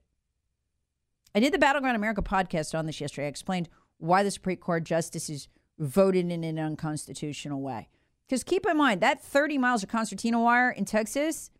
I 1.34 1.40
did 1.40 1.52
the 1.52 1.58
Battleground 1.58 1.96
America 1.96 2.22
podcast 2.22 2.76
on 2.76 2.86
this 2.86 3.00
yesterday. 3.00 3.26
I 3.26 3.30
explained 3.30 3.68
why 3.98 4.22
the 4.22 4.30
Supreme 4.30 4.56
Court 4.56 4.84
justices 4.84 5.48
voted 5.78 6.30
in 6.30 6.44
an 6.44 6.58
unconstitutional 6.58 7.60
way. 7.60 7.88
Because 8.26 8.44
keep 8.44 8.66
in 8.66 8.76
mind, 8.76 9.00
that 9.00 9.22
30 9.22 9.58
miles 9.58 9.82
of 9.82 9.88
concertina 9.88 10.40
wire 10.40 10.70
in 10.70 10.84
Texas, 10.84 11.50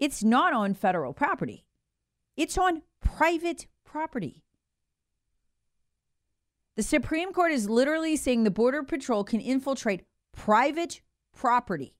it's 0.00 0.24
not 0.24 0.52
on 0.52 0.74
federal 0.74 1.12
property, 1.12 1.64
it's 2.36 2.58
on 2.58 2.82
private 3.00 3.66
property. 3.84 4.42
The 6.74 6.82
Supreme 6.82 7.32
Court 7.32 7.52
is 7.52 7.68
literally 7.68 8.16
saying 8.16 8.44
the 8.44 8.50
Border 8.50 8.82
Patrol 8.82 9.24
can 9.24 9.40
infiltrate 9.40 10.04
private 10.32 11.02
property 11.36 11.94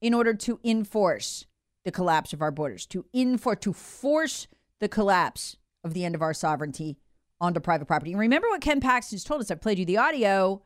in 0.00 0.12
order 0.14 0.34
to 0.34 0.60
enforce 0.62 1.46
the 1.84 1.90
collapse 1.90 2.32
of 2.32 2.42
our 2.42 2.50
borders, 2.50 2.86
to 2.86 3.06
enforce, 3.14 3.58
to 3.60 3.72
force 3.72 4.46
the 4.78 4.88
collapse 4.88 5.56
of 5.82 5.94
the 5.94 6.04
end 6.04 6.14
of 6.14 6.22
our 6.22 6.34
sovereignty 6.34 6.98
onto 7.40 7.60
private 7.60 7.86
property. 7.86 8.12
And 8.12 8.20
remember 8.20 8.48
what 8.48 8.60
Ken 8.60 8.80
Paxton's 8.80 9.24
told 9.24 9.40
us. 9.40 9.50
I 9.50 9.54
played 9.54 9.78
you 9.78 9.84
the 9.84 9.98
audio. 9.98 10.62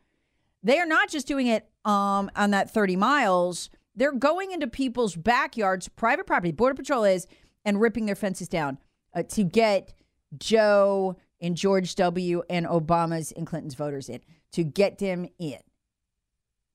They 0.63 0.79
are 0.79 0.87
not 0.87 1.11
just 1.11 1.27
doing 1.27 1.47
it 1.47 1.69
um, 1.85 2.31
on 2.37 2.51
that 2.53 2.71
30 2.71 2.97
miles. 2.97 3.71
They're 3.95 4.13
going 4.13 4.53
into 4.53 4.67
people's 4.67 5.17
backyards, 5.17 5.89
private 5.89 6.27
property, 6.27 6.53
Border 6.53 6.75
Patrol 6.75 7.05
is, 7.05 7.27
and 7.65 7.81
ripping 7.81 8.07
their 8.07 8.15
fences 8.15 8.49
down 8.49 8.79
uh, 9.15 9.23
to 9.25 9.45
get 9.45 9.93
Joe 10.39 11.17
and 11.41 11.57
George 11.57 11.95
W. 11.97 12.43
and 12.49 12.67
Obama's 12.67 13.33
and 13.33 13.47
Clinton's 13.47 13.75
voters 13.75 14.09
in, 14.09 14.21
to 14.53 14.65
get 14.65 14.99
them 14.99 15.27
in. 15.39 15.59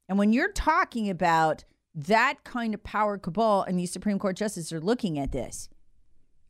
And 0.10 0.17
when 0.17 0.33
you're 0.33 0.51
talking 0.51 1.10
about 1.10 1.63
that 1.95 2.43
kind 2.43 2.73
of 2.73 2.83
power 2.83 3.17
cabal, 3.17 3.63
and 3.63 3.79
these 3.79 3.91
Supreme 3.91 4.19
Court 4.19 4.36
justices 4.36 4.71
are 4.71 4.79
looking 4.79 5.17
at 5.17 5.31
this 5.31 5.69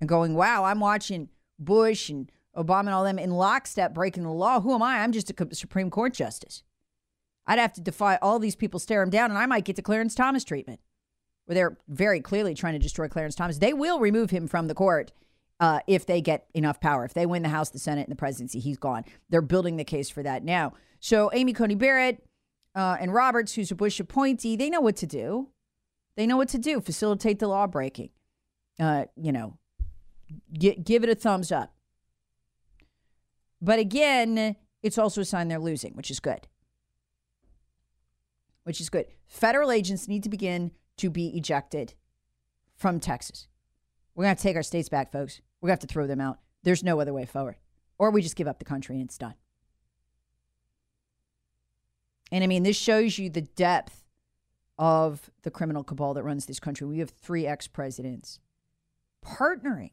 and 0.02 0.10
going, 0.10 0.34
wow, 0.34 0.66
I'm 0.66 0.80
watching 0.80 1.30
Bush 1.58 2.10
and 2.10 2.30
Obama 2.58 2.82
and 2.82 2.90
all 2.90 3.04
them 3.04 3.20
in 3.20 3.32
lockstep 3.32 3.94
breaking 3.94 4.24
the 4.24 4.32
law. 4.32 4.60
Who 4.60 4.74
am 4.74 4.82
I? 4.82 5.00
I'm 5.00 5.12
just 5.12 5.30
a 5.30 5.56
Supreme 5.56 5.90
Court 5.90 6.14
justice. 6.14 6.64
I'd 7.46 7.60
have 7.60 7.74
to 7.74 7.82
defy 7.82 8.18
all 8.22 8.40
these 8.40 8.56
people, 8.56 8.80
stare 8.80 9.02
them 9.02 9.10
down, 9.10 9.30
and 9.30 9.38
I 9.38 9.46
might 9.46 9.64
get 9.64 9.76
the 9.76 9.82
Clarence 9.82 10.16
Thomas 10.16 10.44
treatment, 10.44 10.82
where 11.46 11.56
they're 11.56 11.78
very 11.88 12.20
clearly 12.20 12.54
trying 12.54 12.74
to 12.74 12.80
destroy 12.80 13.08
Clarence 13.08 13.36
Thomas. 13.36 13.60
They 13.60 13.74
will 13.74 14.00
remove 14.00 14.32
him 14.32 14.48
from 14.48 14.68
the 14.68 14.74
court 14.74 15.14
uh, 15.60 15.80
if 15.88 16.06
they 16.06 16.20
get 16.20 16.48
enough 16.54 16.82
power. 16.82 17.06
If 17.06 17.14
they 17.14 17.26
win 17.26 17.44
the 17.44 17.50
House, 17.50 17.70
the 17.70 17.80
Senate, 17.80 18.08
and 18.08 18.12
the 18.12 18.18
presidency, 18.18 18.60
he's 18.60 18.78
gone. 18.78 19.06
They're 19.30 19.42
building 19.42 19.78
the 19.78 19.86
case 19.86 20.10
for 20.10 20.24
that 20.24 20.44
now. 20.44 20.74
So 21.00 21.32
Amy 21.34 21.54
Coney 21.54 21.76
Barrett 21.76 22.24
uh, 22.76 22.98
and 23.00 23.14
Roberts, 23.14 23.54
who's 23.54 23.72
a 23.72 23.76
Bush 23.76 24.00
appointee, 24.00 24.56
they 24.56 24.70
know 24.70 24.82
what 24.82 24.98
to 24.98 25.08
do. 25.08 25.50
They 26.16 26.28
know 26.28 26.38
what 26.38 26.50
to 26.50 26.58
do. 26.58 26.82
Facilitate 26.82 27.40
the 27.40 27.48
law 27.48 27.68
breaking. 27.68 28.10
Uh, 28.80 29.06
you 29.16 29.32
know, 29.32 29.58
g- 30.52 30.76
give 30.76 31.04
it 31.04 31.10
a 31.10 31.16
thumbs 31.16 31.52
up. 31.52 31.74
But 33.62 33.80
again, 33.80 34.56
it's 34.84 34.98
also 34.98 35.22
a 35.22 35.26
sign 35.26 35.48
they're 35.48 35.60
losing, 35.60 35.94
which 35.94 36.12
is 36.12 36.20
good. 36.20 36.48
Which 38.64 38.80
is 38.80 38.90
good. 38.90 39.08
Federal 39.28 39.72
agents 39.72 40.08
need 40.08 40.24
to 40.24 40.30
begin 40.30 40.72
to 40.98 41.10
be 41.10 41.30
ejected 41.30 41.94
from 42.76 43.00
Texas. 43.00 43.48
We're 44.16 44.26
going 44.26 44.36
to 44.36 44.42
take 44.42 44.56
our 44.56 44.64
states 44.64 44.90
back, 44.90 45.12
folks. 45.12 45.42
We're 45.62 45.68
going 45.68 45.78
to 45.78 45.82
have 45.82 45.90
to 45.90 45.94
throw 45.94 46.08
them 46.08 46.22
out. 46.22 46.40
There's 46.64 46.84
no 46.84 47.00
other 47.00 47.14
way 47.14 47.26
forward. 47.26 47.56
Or 47.98 48.12
we 48.12 48.22
just 48.22 48.36
give 48.36 48.48
up 48.48 48.60
the 48.60 48.66
country 48.66 48.96
and 48.96 49.06
it's 49.06 49.18
done. 49.18 49.36
And 52.32 52.44
I 52.44 52.48
mean, 52.48 52.64
this 52.64 52.78
shows 52.78 53.18
you 53.18 53.30
the 53.30 53.42
depth 53.42 54.04
of 54.78 55.32
the 55.44 55.52
criminal 55.52 55.84
cabal 55.84 56.14
that 56.14 56.24
runs 56.24 56.46
this 56.46 56.60
country. 56.60 56.86
We 56.86 57.00
have 57.00 57.10
three 57.10 57.48
ex 57.48 57.68
presidents 57.68 58.40
partnering, 59.26 59.92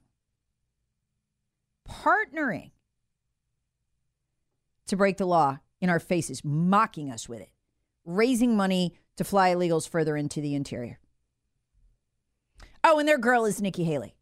partnering 1.88 2.72
to 4.94 4.98
break 4.98 5.18
the 5.18 5.26
law 5.26 5.58
in 5.80 5.90
our 5.90 6.00
faces, 6.00 6.42
mocking 6.44 7.10
us 7.10 7.28
with 7.28 7.40
it, 7.40 7.50
raising 8.04 8.56
money 8.56 8.94
to 9.16 9.24
fly 9.24 9.52
illegals 9.52 9.88
further 9.88 10.16
into 10.16 10.40
the 10.40 10.54
interior. 10.54 10.98
Oh, 12.82 12.98
and 12.98 13.08
their 13.08 13.18
girl 13.18 13.44
is 13.44 13.60
Nikki 13.60 13.84
Haley. 13.84 14.14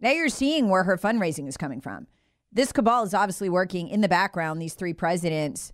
Now 0.00 0.10
you're 0.10 0.28
seeing 0.28 0.68
where 0.68 0.84
her 0.84 0.96
fundraising 0.96 1.48
is 1.48 1.56
coming 1.56 1.80
from. 1.80 2.06
This 2.52 2.72
cabal 2.72 3.04
is 3.04 3.14
obviously 3.14 3.48
working 3.48 3.88
in 3.88 4.00
the 4.00 4.08
background, 4.08 4.60
these 4.60 4.74
three 4.74 4.92
presidents, 4.92 5.72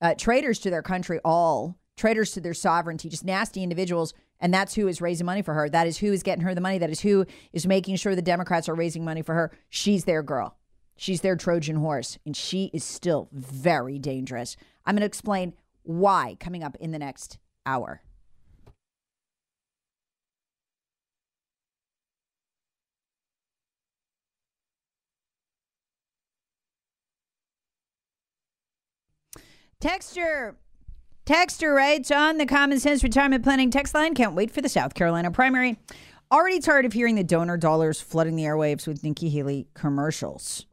uh, 0.00 0.14
traitors 0.16 0.58
to 0.60 0.70
their 0.70 0.82
country, 0.82 1.20
all 1.24 1.78
traitors 1.96 2.32
to 2.32 2.40
their 2.40 2.54
sovereignty, 2.54 3.08
just 3.08 3.24
nasty 3.24 3.62
individuals. 3.62 4.14
And 4.40 4.52
that's 4.52 4.74
who 4.74 4.88
is 4.88 5.00
raising 5.00 5.26
money 5.26 5.42
for 5.42 5.54
her. 5.54 5.68
That 5.68 5.86
is 5.86 5.98
who 5.98 6.12
is 6.12 6.22
getting 6.22 6.44
her 6.44 6.54
the 6.54 6.60
money. 6.60 6.78
That 6.78 6.90
is 6.90 7.00
who 7.00 7.24
is 7.52 7.66
making 7.66 7.96
sure 7.96 8.16
the 8.16 8.22
Democrats 8.22 8.68
are 8.68 8.74
raising 8.74 9.04
money 9.04 9.22
for 9.22 9.34
her. 9.34 9.52
She's 9.68 10.04
their 10.04 10.22
girl. 10.22 10.56
She's 11.02 11.20
their 11.20 11.34
Trojan 11.34 11.74
horse, 11.74 12.16
and 12.24 12.36
she 12.36 12.70
is 12.72 12.84
still 12.84 13.28
very 13.32 13.98
dangerous. 13.98 14.56
I'm 14.86 14.94
going 14.94 15.00
to 15.00 15.06
explain 15.06 15.52
why 15.82 16.36
coming 16.38 16.62
up 16.62 16.76
in 16.76 16.92
the 16.92 16.98
next 17.00 17.38
hour. 17.66 18.02
Texture. 29.80 30.54
Texture 31.24 31.74
writes 31.74 32.12
on 32.12 32.38
the 32.38 32.46
Common 32.46 32.78
Sense 32.78 33.02
Retirement 33.02 33.42
Planning 33.42 33.72
text 33.72 33.92
line. 33.92 34.14
Can't 34.14 34.36
wait 34.36 34.52
for 34.52 34.60
the 34.60 34.68
South 34.68 34.94
Carolina 34.94 35.32
primary. 35.32 35.80
Already 36.30 36.60
tired 36.60 36.84
of 36.84 36.92
hearing 36.92 37.16
the 37.16 37.24
donor 37.24 37.56
dollars 37.56 38.00
flooding 38.00 38.36
the 38.36 38.44
airwaves 38.44 38.86
with 38.86 39.02
Nikki 39.02 39.30
Haley 39.30 39.66
commercials. 39.74 40.64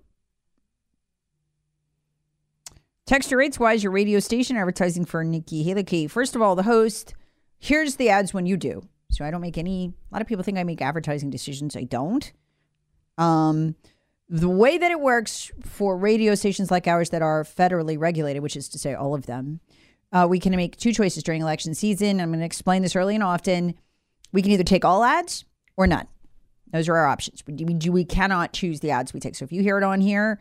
Texture 3.09 3.37
rates 3.37 3.57
is 3.59 3.83
your 3.83 3.91
radio 3.91 4.19
station 4.19 4.55
advertising 4.55 5.03
for 5.03 5.23
Nikki 5.23 5.63
Haley? 5.63 6.05
First 6.05 6.35
of 6.35 6.43
all, 6.43 6.55
the 6.55 6.61
host, 6.61 7.15
here's 7.57 7.95
the 7.95 8.07
ads 8.09 8.35
when 8.35 8.45
you 8.45 8.55
do. 8.55 8.83
So 9.09 9.25
I 9.25 9.31
don't 9.31 9.41
make 9.41 9.57
any, 9.57 9.95
a 10.11 10.13
lot 10.13 10.21
of 10.21 10.27
people 10.27 10.43
think 10.43 10.59
I 10.59 10.63
make 10.63 10.79
advertising 10.79 11.31
decisions. 11.31 11.75
I 11.75 11.85
don't. 11.85 12.31
Um, 13.17 13.73
the 14.29 14.47
way 14.47 14.77
that 14.77 14.91
it 14.91 14.99
works 14.99 15.51
for 15.65 15.97
radio 15.97 16.35
stations 16.35 16.69
like 16.69 16.87
ours 16.87 17.09
that 17.09 17.23
are 17.23 17.43
federally 17.43 17.97
regulated, 17.97 18.43
which 18.43 18.55
is 18.55 18.69
to 18.69 18.77
say 18.77 18.93
all 18.93 19.15
of 19.15 19.25
them, 19.25 19.59
uh, 20.11 20.27
we 20.29 20.39
can 20.39 20.55
make 20.55 20.77
two 20.77 20.93
choices 20.93 21.23
during 21.23 21.41
election 21.41 21.73
season. 21.73 22.21
I'm 22.21 22.29
going 22.29 22.41
to 22.41 22.45
explain 22.45 22.83
this 22.83 22.95
early 22.95 23.15
and 23.15 23.23
often. 23.23 23.73
We 24.33 24.43
can 24.43 24.51
either 24.51 24.63
take 24.63 24.85
all 24.85 25.03
ads 25.03 25.45
or 25.77 25.87
none. 25.87 26.07
Those 26.71 26.87
are 26.87 26.95
our 26.95 27.07
options. 27.07 27.41
We, 27.47 27.55
we, 27.55 27.89
we 27.89 28.05
cannot 28.05 28.53
choose 28.53 28.81
the 28.81 28.91
ads 28.91 29.15
we 29.15 29.19
take. 29.19 29.33
So 29.33 29.45
if 29.45 29.51
you 29.51 29.63
hear 29.63 29.79
it 29.79 29.83
on 29.83 29.99
here, 29.99 30.39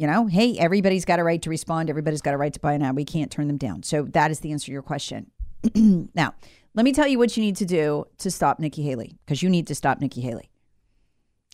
you 0.00 0.06
know, 0.06 0.24
hey, 0.24 0.56
everybody's 0.58 1.04
got 1.04 1.18
a 1.18 1.22
right 1.22 1.42
to 1.42 1.50
respond. 1.50 1.90
Everybody's 1.90 2.22
got 2.22 2.32
a 2.32 2.38
right 2.38 2.54
to 2.54 2.58
buy 2.58 2.72
an 2.72 2.80
ad. 2.80 2.96
We 2.96 3.04
can't 3.04 3.30
turn 3.30 3.48
them 3.48 3.58
down. 3.58 3.82
So 3.82 4.04
that 4.12 4.30
is 4.30 4.40
the 4.40 4.50
answer 4.50 4.64
to 4.66 4.72
your 4.72 4.80
question. 4.80 5.30
now, 5.74 6.34
let 6.72 6.84
me 6.84 6.92
tell 6.94 7.06
you 7.06 7.18
what 7.18 7.36
you 7.36 7.42
need 7.42 7.56
to 7.56 7.66
do 7.66 8.06
to 8.16 8.30
stop 8.30 8.58
Nikki 8.58 8.82
Haley, 8.82 9.18
because 9.26 9.42
you 9.42 9.50
need 9.50 9.66
to 9.66 9.74
stop 9.74 10.00
Nikki 10.00 10.22
Haley. 10.22 10.48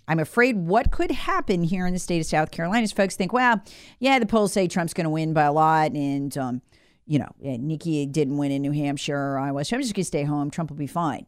I'm 0.07 0.21
afraid 0.21 0.59
what 0.59 0.93
could 0.93 1.11
happen 1.11 1.65
here 1.65 1.89
in 1.89 1.93
the 1.93 1.99
state 1.99 2.21
of 2.21 2.27
South 2.27 2.53
Carolina 2.53 2.85
is 2.85 2.93
folks 2.93 3.17
think, 3.17 3.33
well, 3.33 3.61
yeah, 3.99 4.21
the 4.21 4.27
polls 4.27 4.53
say 4.53 4.69
Trump's 4.69 4.95
going 4.95 5.07
to 5.07 5.11
win 5.11 5.33
by 5.33 5.43
a 5.43 5.53
lot, 5.53 5.91
and 5.91 6.39
um, 6.39 6.63
you 7.05 7.19
know, 7.19 7.33
Nikki 7.41 8.07
didn't 8.07 8.37
win 8.37 8.53
in 8.53 8.63
New 8.63 8.71
Hampshire 8.71 9.19
or 9.19 9.39
Iowa, 9.41 9.65
so 9.65 9.75
I'm 9.75 9.83
just 9.83 9.93
going 9.93 10.03
to 10.03 10.07
stay 10.07 10.23
home. 10.23 10.53
Trump 10.53 10.71
will 10.71 10.77
be 10.77 10.87
fine. 10.87 11.27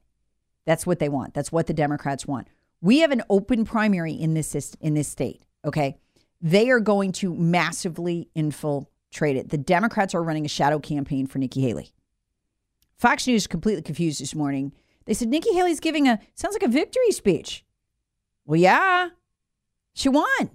That's 0.66 0.86
what 0.86 1.00
they 1.00 1.08
want. 1.08 1.34
That's 1.34 1.50
what 1.50 1.66
the 1.66 1.74
Democrats 1.74 2.26
want. 2.26 2.46
We 2.80 3.00
have 3.00 3.10
an 3.10 3.24
open 3.28 3.64
primary 3.64 4.12
in 4.12 4.34
this 4.34 4.54
in 4.80 4.94
this 4.94 5.08
state. 5.08 5.44
Okay, 5.64 5.98
they 6.40 6.70
are 6.70 6.80
going 6.80 7.12
to 7.12 7.34
massively 7.34 8.28
infiltrate 8.34 9.36
it. 9.36 9.50
The 9.50 9.58
Democrats 9.58 10.14
are 10.14 10.22
running 10.22 10.44
a 10.44 10.48
shadow 10.48 10.78
campaign 10.78 11.26
for 11.26 11.38
Nikki 11.38 11.60
Haley. 11.60 11.92
Fox 12.96 13.26
News 13.26 13.46
completely 13.46 13.82
confused 13.82 14.20
this 14.20 14.34
morning. 14.34 14.72
They 15.04 15.14
said 15.14 15.28
Nikki 15.28 15.52
Haley's 15.54 15.80
giving 15.80 16.08
a 16.08 16.20
sounds 16.34 16.54
like 16.54 16.62
a 16.62 16.68
victory 16.68 17.12
speech. 17.12 17.64
Well, 18.44 18.60
yeah, 18.60 19.10
she 19.94 20.08
won. 20.08 20.50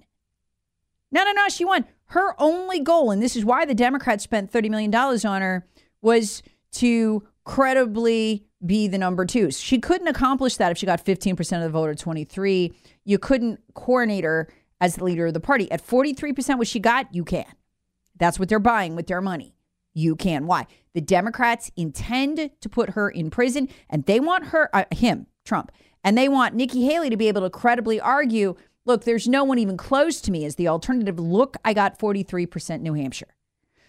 No, 1.10 1.24
no, 1.24 1.32
no, 1.32 1.48
she 1.48 1.64
won. 1.64 1.84
Her 2.06 2.40
only 2.40 2.80
goal, 2.80 3.10
and 3.10 3.22
this 3.22 3.36
is 3.36 3.44
why 3.44 3.64
the 3.64 3.74
Democrats 3.74 4.24
spent 4.24 4.52
$30 4.52 4.70
million 4.70 4.94
on 4.94 5.42
her, 5.42 5.66
was 6.02 6.42
to 6.72 7.26
credibly 7.44 8.44
be 8.64 8.88
the 8.88 8.98
number 8.98 9.24
two. 9.24 9.50
She 9.50 9.78
couldn't 9.78 10.08
accomplish 10.08 10.56
that 10.56 10.72
if 10.72 10.78
she 10.78 10.86
got 10.86 11.04
15% 11.04 11.56
of 11.56 11.62
the 11.62 11.68
vote 11.68 11.88
or 11.88 11.94
23. 11.94 12.72
You 13.04 13.18
couldn't 13.18 13.60
coordinate 13.74 14.24
her 14.24 14.48
as 14.80 14.96
the 14.96 15.04
leader 15.04 15.26
of 15.26 15.34
the 15.34 15.40
party. 15.40 15.70
At 15.70 15.86
43%, 15.86 16.58
what 16.58 16.66
she 16.66 16.80
got, 16.80 17.14
you 17.14 17.24
can. 17.24 17.52
That's 18.16 18.38
what 18.38 18.48
they're 18.48 18.58
buying 18.58 18.94
with 18.96 19.06
their 19.06 19.20
money. 19.20 19.54
you 19.96 20.16
can. 20.16 20.46
Why? 20.46 20.66
The 20.92 21.00
Democrats 21.00 21.70
intend 21.76 22.50
to 22.60 22.68
put 22.68 22.90
her 22.90 23.08
in 23.08 23.30
prison 23.30 23.68
and 23.88 24.04
they 24.06 24.18
want 24.18 24.46
her, 24.46 24.68
uh, 24.74 24.84
him, 24.92 25.26
Trump, 25.44 25.70
and 26.02 26.18
they 26.18 26.28
want 26.28 26.54
Nikki 26.54 26.84
Haley 26.84 27.10
to 27.10 27.16
be 27.16 27.28
able 27.28 27.42
to 27.42 27.50
credibly 27.50 28.00
argue 28.00 28.56
look, 28.84 29.04
there's 29.04 29.26
no 29.26 29.44
one 29.44 29.58
even 29.58 29.76
close 29.76 30.20
to 30.20 30.30
me 30.30 30.44
as 30.44 30.56
the 30.56 30.68
alternative. 30.68 31.18
Look, 31.18 31.56
I 31.64 31.72
got 31.72 31.98
43% 31.98 32.80
New 32.80 32.94
Hampshire. 32.94 33.34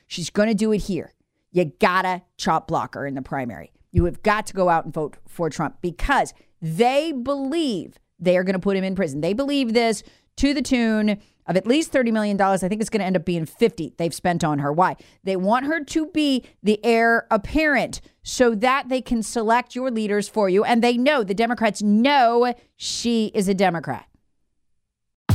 She's 0.07 0.29
going 0.29 0.47
to 0.47 0.55
do 0.55 0.71
it 0.71 0.83
here. 0.83 1.13
You 1.51 1.65
gotta 1.79 2.21
chop 2.37 2.67
block 2.67 2.95
her 2.95 3.05
in 3.05 3.15
the 3.15 3.21
primary. 3.21 3.71
You 3.91 4.05
have 4.05 4.21
got 4.23 4.45
to 4.47 4.53
go 4.53 4.69
out 4.69 4.85
and 4.85 4.93
vote 4.93 5.17
for 5.27 5.49
Trump 5.49 5.77
because 5.81 6.33
they 6.61 7.11
believe 7.11 7.97
they 8.19 8.37
are 8.37 8.43
going 8.43 8.53
to 8.53 8.59
put 8.59 8.75
him 8.75 8.83
in 8.83 8.95
prison. 8.95 9.21
They 9.21 9.33
believe 9.33 9.73
this 9.73 10.03
to 10.37 10.53
the 10.53 10.61
tune 10.61 11.17
of 11.47 11.55
at 11.55 11.67
least 11.67 11.91
$30 11.91 12.11
million. 12.11 12.39
I 12.41 12.57
think 12.57 12.81
it's 12.81 12.89
going 12.89 13.01
to 13.01 13.05
end 13.05 13.15
up 13.15 13.25
being 13.25 13.45
50 13.45 13.93
they've 13.97 14.13
spent 14.13 14.43
on 14.43 14.59
her. 14.59 14.73
Why? 14.73 14.95
They 15.23 15.35
want 15.35 15.65
her 15.65 15.83
to 15.83 16.07
be 16.07 16.43
the 16.63 16.83
heir 16.83 17.27
apparent 17.29 18.01
so 18.23 18.55
that 18.55 18.89
they 18.89 19.01
can 19.01 19.21
select 19.21 19.75
your 19.75 19.91
leaders 19.91 20.27
for 20.27 20.49
you. 20.49 20.63
And 20.63 20.83
they 20.83 20.97
know, 20.97 21.23
the 21.23 21.35
Democrats 21.35 21.81
know 21.81 22.53
she 22.75 23.31
is 23.35 23.47
a 23.47 23.53
Democrat. 23.53 24.07